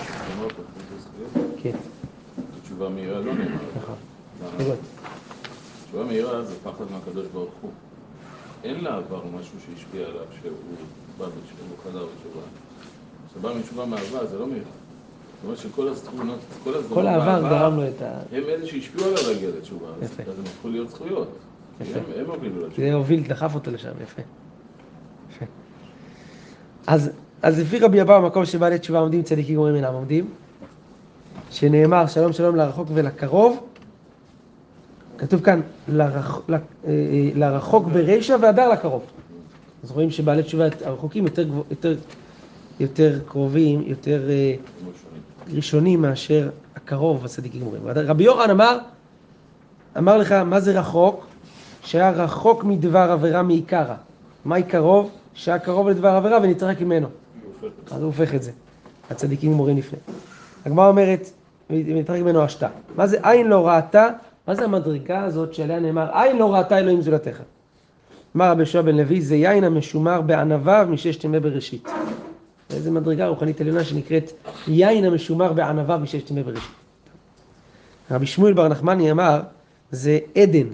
השלטונות, 0.00 0.52
כן, 1.62 1.76
תשובה 2.64 2.88
מהירה 2.88 3.20
לא 3.20 3.34
נאמר. 3.34 3.58
נכון. 3.76 4.76
תשובה 5.86 6.04
מהירה 6.04 6.42
זה 6.42 6.54
פחד 6.62 6.84
מהקדוש 6.92 7.26
ברוך 7.32 7.54
הוא. 7.60 7.70
אין 8.64 8.84
לעבר 8.84 9.22
משהו 9.40 9.58
שהשפיע 9.66 10.06
עליו 10.06 10.24
שהוא 10.42 10.52
בא 11.18 11.26
בתשובה, 11.26 11.82
חזר 11.84 12.06
בתשובה. 12.06 12.42
כשבא 13.30 13.58
מתשובה 13.58 13.84
מהעבר 13.84 14.26
זה 14.26 14.38
לא 14.38 14.46
מהירה. 14.46 14.64
זאת 14.64 15.44
אומרת 15.44 15.58
שכל 15.58 15.88
התכונות, 15.88 16.38
כל 16.64 16.74
הזמן 16.74 16.94
כל 16.94 17.06
העבר 17.06 17.48
גרם 17.48 17.76
לו 17.76 17.88
את 17.88 18.02
ה... 18.02 18.20
הם 18.32 18.42
אלה 18.48 18.66
שהשפיעו 18.66 19.06
עליו 19.06 19.18
להגיע 19.28 19.48
לתשובה. 19.58 19.86
אז 20.02 20.38
הם 20.38 20.44
הפכו 20.44 20.68
להיות 20.68 20.90
זכויות. 20.90 21.28
יפה. 21.80 21.98
הם 22.16 22.26
הובילו 22.26 22.66
לתשובה. 22.66 22.88
זה 22.88 22.94
הוביל, 22.94 23.22
דחף 23.22 23.54
אותו 23.54 23.70
לשם, 23.70 23.92
יפה. 24.02 24.22
יפה. 25.36 25.44
אז, 26.86 27.10
לפי 27.60 27.78
רבי 27.78 28.02
אבאו, 28.02 28.14
המקום 28.14 28.44
שבעלי 28.44 28.78
תשובה 28.78 28.98
עומדים, 28.98 29.22
צדיקים 29.22 29.54
גמורים 29.54 29.74
אינם 29.74 29.94
עומדים, 29.94 30.30
שנאמר 31.50 32.06
שלום 32.06 32.32
שלום 32.32 32.56
לרחוק 32.56 32.88
ולקרוב, 32.94 33.60
כתוב 35.18 35.40
כאן 35.40 35.60
אה, 36.00 36.08
אה, 36.48 36.60
לרחוק 37.34 37.86
ברישא 37.86 38.36
והדר 38.40 38.68
לקרוב. 38.68 39.02
אז 39.84 39.90
רואים 39.90 40.10
שבעלי 40.10 40.42
תשובה 40.42 40.64
הרחוקים 40.84 41.24
יותר, 41.24 41.46
יותר, 41.70 41.96
יותר 42.80 43.18
קרובים, 43.26 43.82
יותר 43.86 44.30
אה, 44.30 44.54
כמו 44.80 44.90
שונים. 45.02 45.22
ראשונים 45.56 46.02
מאשר 46.02 46.50
הקרוב 46.76 47.24
הצדיקים 47.24 47.60
גמורים. 47.60 47.82
רבי 47.86 48.24
יוחנן 48.24 48.50
אמר, 48.50 48.78
אמר 49.98 50.16
לך, 50.16 50.32
מה 50.32 50.60
זה 50.60 50.80
רחוק? 50.80 51.26
שהיה 51.82 52.10
רחוק 52.10 52.64
מדבר 52.64 53.10
עבירה 53.12 53.42
מעיקרא. 53.42 53.94
מהי 54.44 54.62
קרוב? 54.62 55.10
שהיה 55.34 55.58
קרוב 55.58 55.88
לדבר 55.88 56.08
עבירה 56.08 56.38
ונתרחק 56.42 56.80
ממנו. 56.80 57.08
אז 57.90 58.00
הוא 58.00 58.06
הופך 58.06 58.34
את 58.34 58.42
זה. 58.42 58.50
הצדיקים 59.10 59.52
גמורים 59.52 59.76
לפני. 59.76 59.98
הגמרא 60.64 60.88
אומרת, 60.88 61.30
ונתרחק 61.70 62.20
ממנו 62.20 62.42
השתה. 62.42 62.68
מה 62.96 63.06
זה 63.06 63.18
עין 63.22 63.46
לא 63.46 63.68
ראתה? 63.68 64.08
מה 64.48 64.54
זה 64.54 64.64
המדרגה 64.64 65.24
הזאת 65.24 65.54
שעליה 65.54 65.80
נאמר, 65.80 66.08
עין 66.12 66.38
לא 66.38 66.54
ראתה 66.54 66.78
אלוהים 66.78 67.00
זולתך? 67.00 67.40
אמר 68.36 68.50
רבי 68.50 68.60
יהושע 68.60 68.82
בן 68.82 68.96
לוי, 68.96 69.20
זה 69.20 69.36
יין 69.36 69.64
המשומר 69.64 70.20
בענביו 70.20 70.86
מששת 70.90 71.24
ימי 71.24 71.40
בראשית. 71.40 71.88
איזה 72.70 72.90
מדרגה 72.90 73.26
רוחנית 73.26 73.60
עליונה 73.60 73.84
שנקראת 73.84 74.32
יין 74.68 75.04
המשומר 75.04 75.52
בענביו 75.52 75.98
מששת 76.02 76.30
ימי 76.30 76.42
בראשית. 76.42 76.70
רבי 78.10 78.26
שמואל 78.26 78.52
בר 78.52 78.68
נחמני 78.68 79.10
אמר, 79.10 79.40
זה 79.90 80.18
עדן 80.38 80.66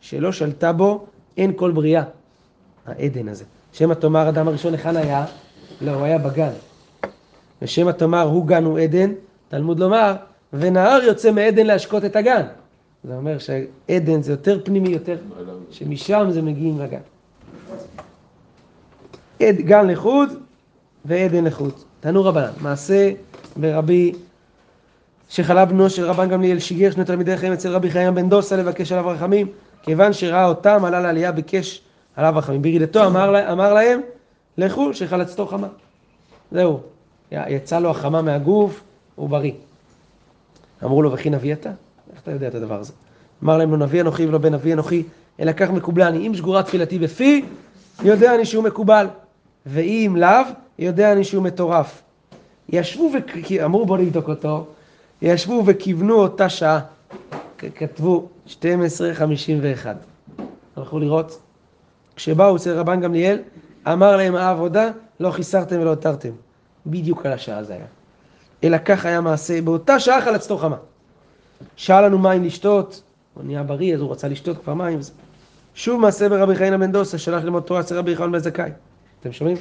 שלא 0.00 0.32
שלטה 0.32 0.72
בו 0.72 1.06
אין 1.36 1.52
כל 1.56 1.70
בריאה. 1.70 2.02
העדן 2.86 3.28
הזה. 3.28 3.44
שמא 3.76 3.94
תאמר 3.94 4.28
אדם 4.28 4.48
הראשון 4.48 4.72
היכן 4.72 4.96
היה? 4.96 5.24
לא, 5.80 5.90
הוא 5.90 6.04
היה 6.04 6.18
בגן. 6.18 6.50
ושמא 7.62 7.90
תאמר 7.90 8.22
הוא 8.22 8.46
גן 8.46 8.64
הוא 8.64 8.78
עדן, 8.78 9.12
תלמוד 9.48 9.80
לומר, 9.80 10.14
ונהר 10.52 11.02
יוצא 11.02 11.32
מעדן 11.32 11.66
להשקות 11.66 12.04
את 12.04 12.16
הגן. 12.16 12.42
זה 13.04 13.16
אומר 13.16 13.38
שעדן 13.38 14.22
זה 14.22 14.32
יותר 14.32 14.60
פנימי, 14.64 14.88
יותר, 14.88 15.16
מעליו. 15.36 15.54
שמשם 15.70 16.26
זה 16.30 16.42
מגיעים 16.42 16.80
לגן. 16.80 17.00
עד 19.40 19.56
גן 19.56 19.86
לחוד 19.86 20.28
ועד 21.04 21.34
אין 21.34 21.44
לחוד. 21.44 21.72
תנו 22.00 22.24
רבנן, 22.24 22.52
מעשה 22.60 23.12
ברבי 23.56 24.12
שחלה 25.28 25.64
בנו 25.64 25.90
של 25.90 26.04
רבן 26.04 26.28
גמליאל 26.28 26.58
שיגר 26.58 26.90
שני 26.90 27.04
תלמידי 27.04 27.36
חיים 27.36 27.52
אצל 27.52 27.68
רבי 27.68 27.90
חיים 27.90 28.14
בן 28.14 28.28
דוסה 28.28 28.56
לבקש 28.56 28.92
עליו 28.92 29.06
רחמים, 29.06 29.48
כיוון 29.82 30.12
שראה 30.12 30.46
אותם 30.46 30.84
עלה 30.84 31.00
לעלייה 31.00 31.32
ביקש 31.32 31.85
עליו 32.16 32.32
רחמים. 32.36 32.62
בירידתו 32.62 33.06
אמר, 33.06 33.30
לה- 33.30 33.52
אמר 33.52 33.74
להם, 33.74 34.00
לכו 34.58 34.94
שחלצתו 34.94 35.46
חמה. 35.46 35.68
זהו, 36.52 36.80
יצא 37.32 37.78
לו 37.78 37.90
החמה 37.90 38.22
מהגוף, 38.22 38.80
הוא 39.14 39.28
בריא. 39.28 39.52
אמרו 40.84 41.02
לו, 41.02 41.12
וכי 41.12 41.30
נביא 41.30 41.52
אתה? 41.52 41.70
איך 42.12 42.20
אתה 42.22 42.30
יודע 42.30 42.48
את 42.48 42.54
הדבר 42.54 42.80
הזה? 42.80 42.92
אמר 43.44 43.56
להם, 43.58 43.70
לא 43.70 43.76
נביא 43.76 44.00
אנוכי 44.00 44.26
ולא 44.26 44.38
בן 44.38 44.54
נביא 44.54 44.72
אנוכי, 44.72 45.02
אלא 45.40 45.52
כך 45.52 45.70
מקובלני. 45.70 46.26
אם 46.26 46.34
שגורה 46.34 46.62
תפילתי 46.62 46.98
בפי, 46.98 47.44
יודע 48.02 48.34
אני 48.34 48.44
שהוא 48.44 48.64
מקובל. 48.64 49.06
ואם 49.66 50.16
לאו, 50.18 50.42
יודע 50.78 51.12
אני 51.12 51.24
שהוא 51.24 51.42
מטורף. 51.42 52.02
ישבו 52.68 53.10
ואמרו 53.50 53.86
בוא 53.86 53.98
נבדוק 53.98 54.28
אותו, 54.28 54.66
ישבו 55.22 55.62
וכיוונו 55.66 56.14
אותה 56.14 56.48
שעה, 56.48 56.80
כתבו 57.58 58.28
12:51. 58.46 59.86
הלכו 60.76 60.98
לראות. 60.98 61.40
כשבאו 62.16 62.56
אצל 62.56 62.78
רבן 62.78 63.00
גמליאל, 63.00 63.38
אמר 63.86 64.16
להם 64.16 64.34
העבודה, 64.34 64.90
לא 65.20 65.30
חיסרתם 65.30 65.80
ולא 65.80 65.90
הותרתם. 65.90 66.30
בדיוק 66.86 67.26
על 67.26 67.32
השעה 67.32 67.62
זה 67.62 67.72
היה. 67.72 67.84
אלא 68.64 68.78
כך 68.84 69.06
היה 69.06 69.20
מעשה, 69.20 69.62
באותה 69.62 70.00
שעה 70.00 70.22
חלצתו 70.22 70.58
חמה. 70.58 70.76
שאל 71.76 72.04
לנו 72.04 72.18
מים 72.18 72.44
לשתות, 72.44 73.02
הוא 73.34 73.44
נהיה 73.44 73.62
בריא, 73.62 73.94
אז 73.94 74.00
הוא 74.00 74.12
רצה 74.12 74.28
לשתות 74.28 74.58
כבר 74.64 74.74
מים. 74.74 74.98
שוב 75.74 76.00
מעשה 76.00 76.28
ברבי 76.28 76.56
חנינא 76.56 76.76
בן 76.76 76.92
דוסה, 76.92 77.18
שלח 77.18 77.44
ללמוד 77.44 77.62
תורה 77.62 77.80
אצל 77.80 77.98
רבי 77.98 78.10
יוחנן 78.10 78.32
בן 78.32 78.38
זכאי. 78.38 78.70
אתם 79.20 79.32
שומעים? 79.32 79.56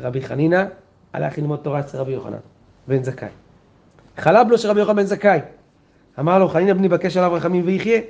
רבי 0.00 0.22
חנינא 0.22 0.64
הלך 1.12 1.38
ללמוד 1.38 1.58
תורה 1.58 1.80
אצל 1.80 1.98
רבי 1.98 2.12
יוחנן 2.12 2.38
בן 2.88 3.02
זכאי. 3.02 3.28
חלב 4.18 4.48
לו 4.50 4.58
של 4.58 4.68
רבי 4.68 4.80
יוחנן 4.80 4.96
בן 4.96 5.02
זכאי. 5.02 5.40
אמר 6.18 6.38
לו, 6.38 6.48
חנינא 6.48 6.72
בני 6.72 6.88
בקש 6.88 7.16
עליו 7.16 7.32
רחמים 7.32 7.62
ויחיה. 7.66 8.00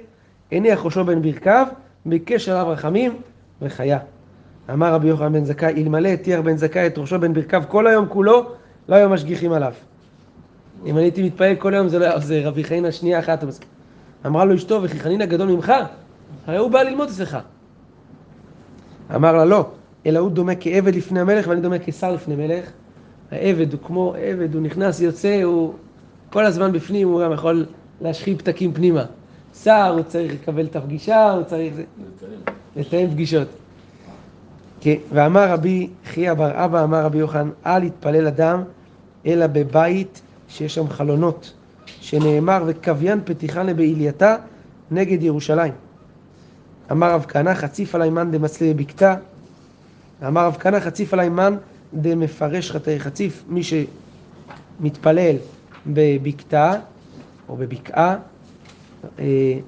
הניח 0.53 0.85
ראשו 0.85 1.05
בין 1.05 1.23
ברכיו, 1.23 1.67
ביקש 2.07 2.49
עליו 2.49 2.69
רחמים 2.69 3.17
וחיה. 3.63 3.99
אמר 4.73 4.95
רבי 4.95 5.09
יוחנן 5.09 5.33
בן 5.33 5.45
זכאי, 5.45 5.83
אלמלא 5.83 6.09
הטיח 6.09 6.41
בן 6.41 6.57
זכאי 6.57 6.87
את 6.87 6.99
ראשו 6.99 7.19
בין 7.19 7.33
ברכיו 7.33 7.63
כל 7.69 7.87
היום 7.87 8.07
כולו, 8.09 8.47
לא 8.89 8.95
היו 8.95 9.09
משגיחים 9.09 9.53
עליו. 9.53 9.73
אם 10.87 10.97
אני 10.97 11.05
הייתי 11.05 11.23
מתפעל 11.23 11.57
כל 11.57 11.75
היום, 11.75 11.89
זה, 11.89 11.99
לא, 11.99 12.19
זה 12.19 12.41
רבי 12.45 12.65
חנינא 12.65 12.91
שנייה 12.91 13.19
אחת. 13.19 13.45
אמרה 14.27 14.45
לו 14.45 14.55
אשתו, 14.55 14.83
וכי 14.83 15.01
חנינא 15.01 15.25
גדול 15.25 15.49
ממך? 15.49 15.73
הרי 16.47 16.59
הוא 16.59 16.71
בא 16.71 16.83
ללמוד 16.83 17.09
אצלך. 17.09 17.39
אמר 19.15 19.33
לה, 19.33 19.45
לא, 19.45 19.69
אלא 20.07 20.19
הוא 20.19 20.31
דומה 20.31 20.53
כעבד 20.61 20.95
לפני 20.95 21.21
המלך 21.21 21.49
ואני 21.49 21.61
דומה 21.61 21.77
כשר 21.79 22.13
לפני 22.13 22.37
מלך. 22.37 22.71
העבד 23.31 23.73
הוא 23.73 23.81
כמו 23.83 24.15
עבד, 24.19 24.55
הוא 24.55 24.63
נכנס, 24.63 25.01
יוצא, 25.01 25.43
הוא 25.43 25.75
כל 26.31 26.45
הזמן 26.45 26.73
בפנים, 26.73 27.09
הוא 27.09 27.23
גם 27.23 27.33
יכול 27.33 27.67
להשחיל 28.01 28.39
פתקים 28.39 28.73
פנימה. 28.73 29.05
שר, 29.63 29.93
הוא 29.95 30.03
צריך 30.03 30.33
לקבל 30.33 30.65
את 30.65 30.77
הפגישה, 30.77 31.31
הוא 31.31 31.43
צריך 31.43 31.75
לתאם 32.77 33.11
פגישות. 33.11 33.49
ואמר 35.13 35.53
רבי 35.53 35.89
חייא 36.07 36.35
בר 36.35 36.65
אבא, 36.65 36.85
אמר 36.85 37.05
רבי 37.05 37.19
יוחנן, 37.19 37.51
אל 37.67 37.85
יתפלל 37.85 38.27
אדם 38.27 38.63
אלא 39.27 39.47
בבית 39.47 40.23
שיש 40.49 40.75
שם 40.75 40.89
חלונות, 40.89 41.53
שנאמר 41.87 42.63
וקוויין 42.67 43.21
פתיחנה 43.25 43.75
בעילייתה 43.75 44.37
נגד 44.91 45.23
ירושלים. 45.23 45.73
אמר 46.93 47.15
רב 47.15 47.25
כהנא 47.29 47.55
חציף 47.55 47.95
עלי 47.95 48.11
מן 48.11 48.31
דמצלי 48.31 48.75
בבקתה, 48.75 49.15
אמר 50.27 50.47
רב 50.47 50.57
כהנא 50.61 50.81
חציף 50.81 51.15
עלי 51.15 51.29
מן 51.29 51.57
דמפרש 51.95 52.71
חטאי 52.71 53.01
חציף, 53.01 53.45
מי 53.49 53.61
שמתפלל 54.81 55.37
בבקתה 55.87 56.73
או 57.49 57.57
בבקעה, 57.57 58.17
אה, 59.19 59.59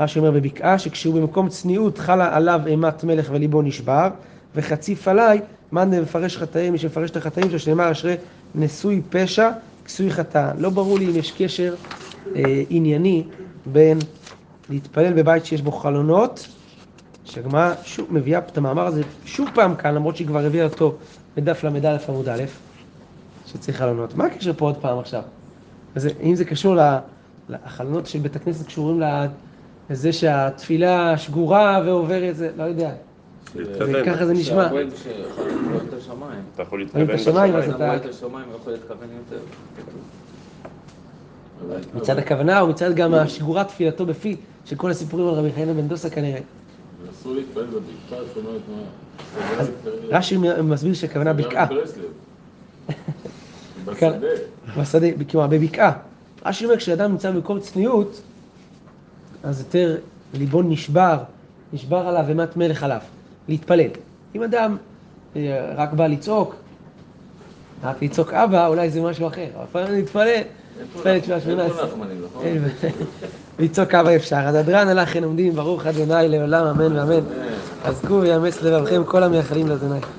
רש"י 0.00 0.18
אומר 0.18 0.30
בבקעה, 0.30 0.78
שכשהוא 0.78 1.14
במקום 1.14 1.48
צניעות 1.48 1.98
חלה 1.98 2.36
עליו 2.36 2.60
אימת 2.66 3.04
מלך 3.04 3.28
וליבו 3.32 3.62
נשבר, 3.62 4.08
וחציף 4.54 5.08
עליי, 5.08 5.40
מאן 5.72 5.90
דמפרש 5.90 6.36
חטאים, 6.36 6.72
מי 6.72 6.78
שמפרש 6.78 7.10
את 7.10 7.16
החטאים 7.16 7.50
שלו, 7.50 7.58
שנאמר 7.58 7.92
אשרי 7.92 8.14
נשוי 8.54 9.02
פשע, 9.10 9.50
כסוי 9.84 10.10
חטא. 10.10 10.52
לא 10.58 10.70
ברור 10.70 10.98
לי 10.98 11.06
אם 11.06 11.16
יש 11.16 11.32
קשר 11.38 11.74
אה, 12.36 12.62
ענייני 12.70 13.24
בין 13.66 13.98
להתפלל 14.70 15.12
בבית 15.12 15.44
שיש 15.44 15.62
בו 15.62 15.72
חלונות, 15.72 16.48
שהגמרא 17.24 17.74
שוב 17.84 18.06
מביאה 18.10 18.38
את 18.38 18.58
המאמר 18.58 18.86
הזה 18.86 19.02
שוב 19.24 19.48
פעם 19.54 19.74
כאן, 19.74 19.94
למרות 19.94 20.16
שהיא 20.16 20.26
כבר 20.26 20.44
הביאה 20.46 20.64
אותו 20.64 20.96
בדף 21.36 21.64
ל"א 21.64 21.96
עמוד 22.08 22.28
א', 22.28 22.42
שצריך 23.46 23.76
חלונות. 23.76 24.14
מה 24.14 24.24
הקשר 24.26 24.52
פה 24.56 24.64
עוד 24.64 24.76
פעם 24.76 24.98
עכשיו? 24.98 25.22
אז 25.94 26.08
אם 26.22 26.34
זה 26.34 26.44
קשור 26.44 26.76
לחלונות 27.48 28.06
של 28.06 28.18
בית 28.18 28.36
הכנסת 28.36 28.66
קשורים 28.66 29.00
ל- 29.00 29.26
לזה 29.90 30.12
שהתפילה 30.12 31.18
שגורה 31.18 31.82
ועוברת, 31.86 32.36
זה 32.36 32.50
לא 32.56 32.62
יודע. 32.62 32.90
ככה 34.06 34.26
זה 34.26 34.32
נשמע. 34.32 34.68
אתה 36.54 36.62
יכול 36.62 36.80
להתכוון 36.80 37.06
בשמיים. 37.06 37.54
לא. 41.68 41.76
מצד 41.94 42.18
הכוונה 42.18 42.60
או 42.60 42.66
מצד 42.66 42.94
גם 42.94 43.14
השגורה 43.14 43.64
תפילתו 43.64 44.06
בפי 44.06 44.36
של 44.64 44.76
כל 44.76 44.90
הסיפורים 44.90 45.28
על 45.28 45.34
רבי 45.34 45.52
חנינא 45.52 45.72
בן 45.72 45.88
דוסה 45.88 46.10
כנראה. 46.10 46.40
אסור 47.10 47.34
להתפלל 47.34 47.64
בבקעה, 47.64 48.24
זאת 48.24 48.36
אומרת 48.36 48.60
מה? 48.68 48.82
אז 49.58 49.70
רש"י 50.08 50.36
מסביר 50.62 50.94
שהכוונה 50.94 51.32
בקעה, 51.32 51.66
בברסלב. 51.66 52.04
בשדה. 53.84 54.18
בשדה, 54.78 55.06
כלומר 55.30 55.46
בבקעה. 55.46 55.92
רש"י 56.46 56.64
אומר 56.64 56.76
כשאדם 56.76 57.10
נמצא 57.10 57.30
במקום 57.30 57.60
צניעות, 57.60 58.22
אז 59.42 59.60
יותר 59.60 59.96
ליבו 60.34 60.62
נשבר, 60.62 61.18
נשבר 61.72 62.08
עליו 62.08 62.24
אימת 62.28 62.56
מלך 62.56 62.82
עליו, 62.82 63.00
להתפלל. 63.48 63.90
אם 64.34 64.42
אדם 64.42 64.76
אה, 65.36 65.72
רק 65.76 65.92
בא 65.92 66.06
לצעוק, 66.06 66.54
רק 67.82 68.02
לצעוק 68.02 68.32
אבא, 68.32 68.66
אולי 68.66 68.90
זה 68.90 69.00
משהו 69.00 69.26
אחר, 69.26 69.46
אבל 69.54 69.64
לפעמים 69.64 69.92
להתפלל, 69.92 70.40
להתפלל 70.80 71.20
תפילה 71.20 71.40
שמונה 71.40 71.64
עשרה. 71.64 71.86
נכון? 71.86 72.46
לצעוק 73.58 73.94
אבא 73.94 74.16
אפשר. 74.16 74.36
אז 74.36 74.54
הדרן 74.54 74.88
הלך 74.88 75.16
אין 75.16 75.24
עומדים, 75.24 75.52
ברוך 75.52 75.86
ה' 75.86 76.22
לעולם, 76.22 76.66
אמן 76.66 76.96
ואמן. 76.96 77.24
חזקו 77.84 78.14
ויאמץ 78.14 78.62
לבבכם 78.62 79.04
כל 79.04 79.22
המייחלים 79.22 79.68
לאדוני. 79.68 80.00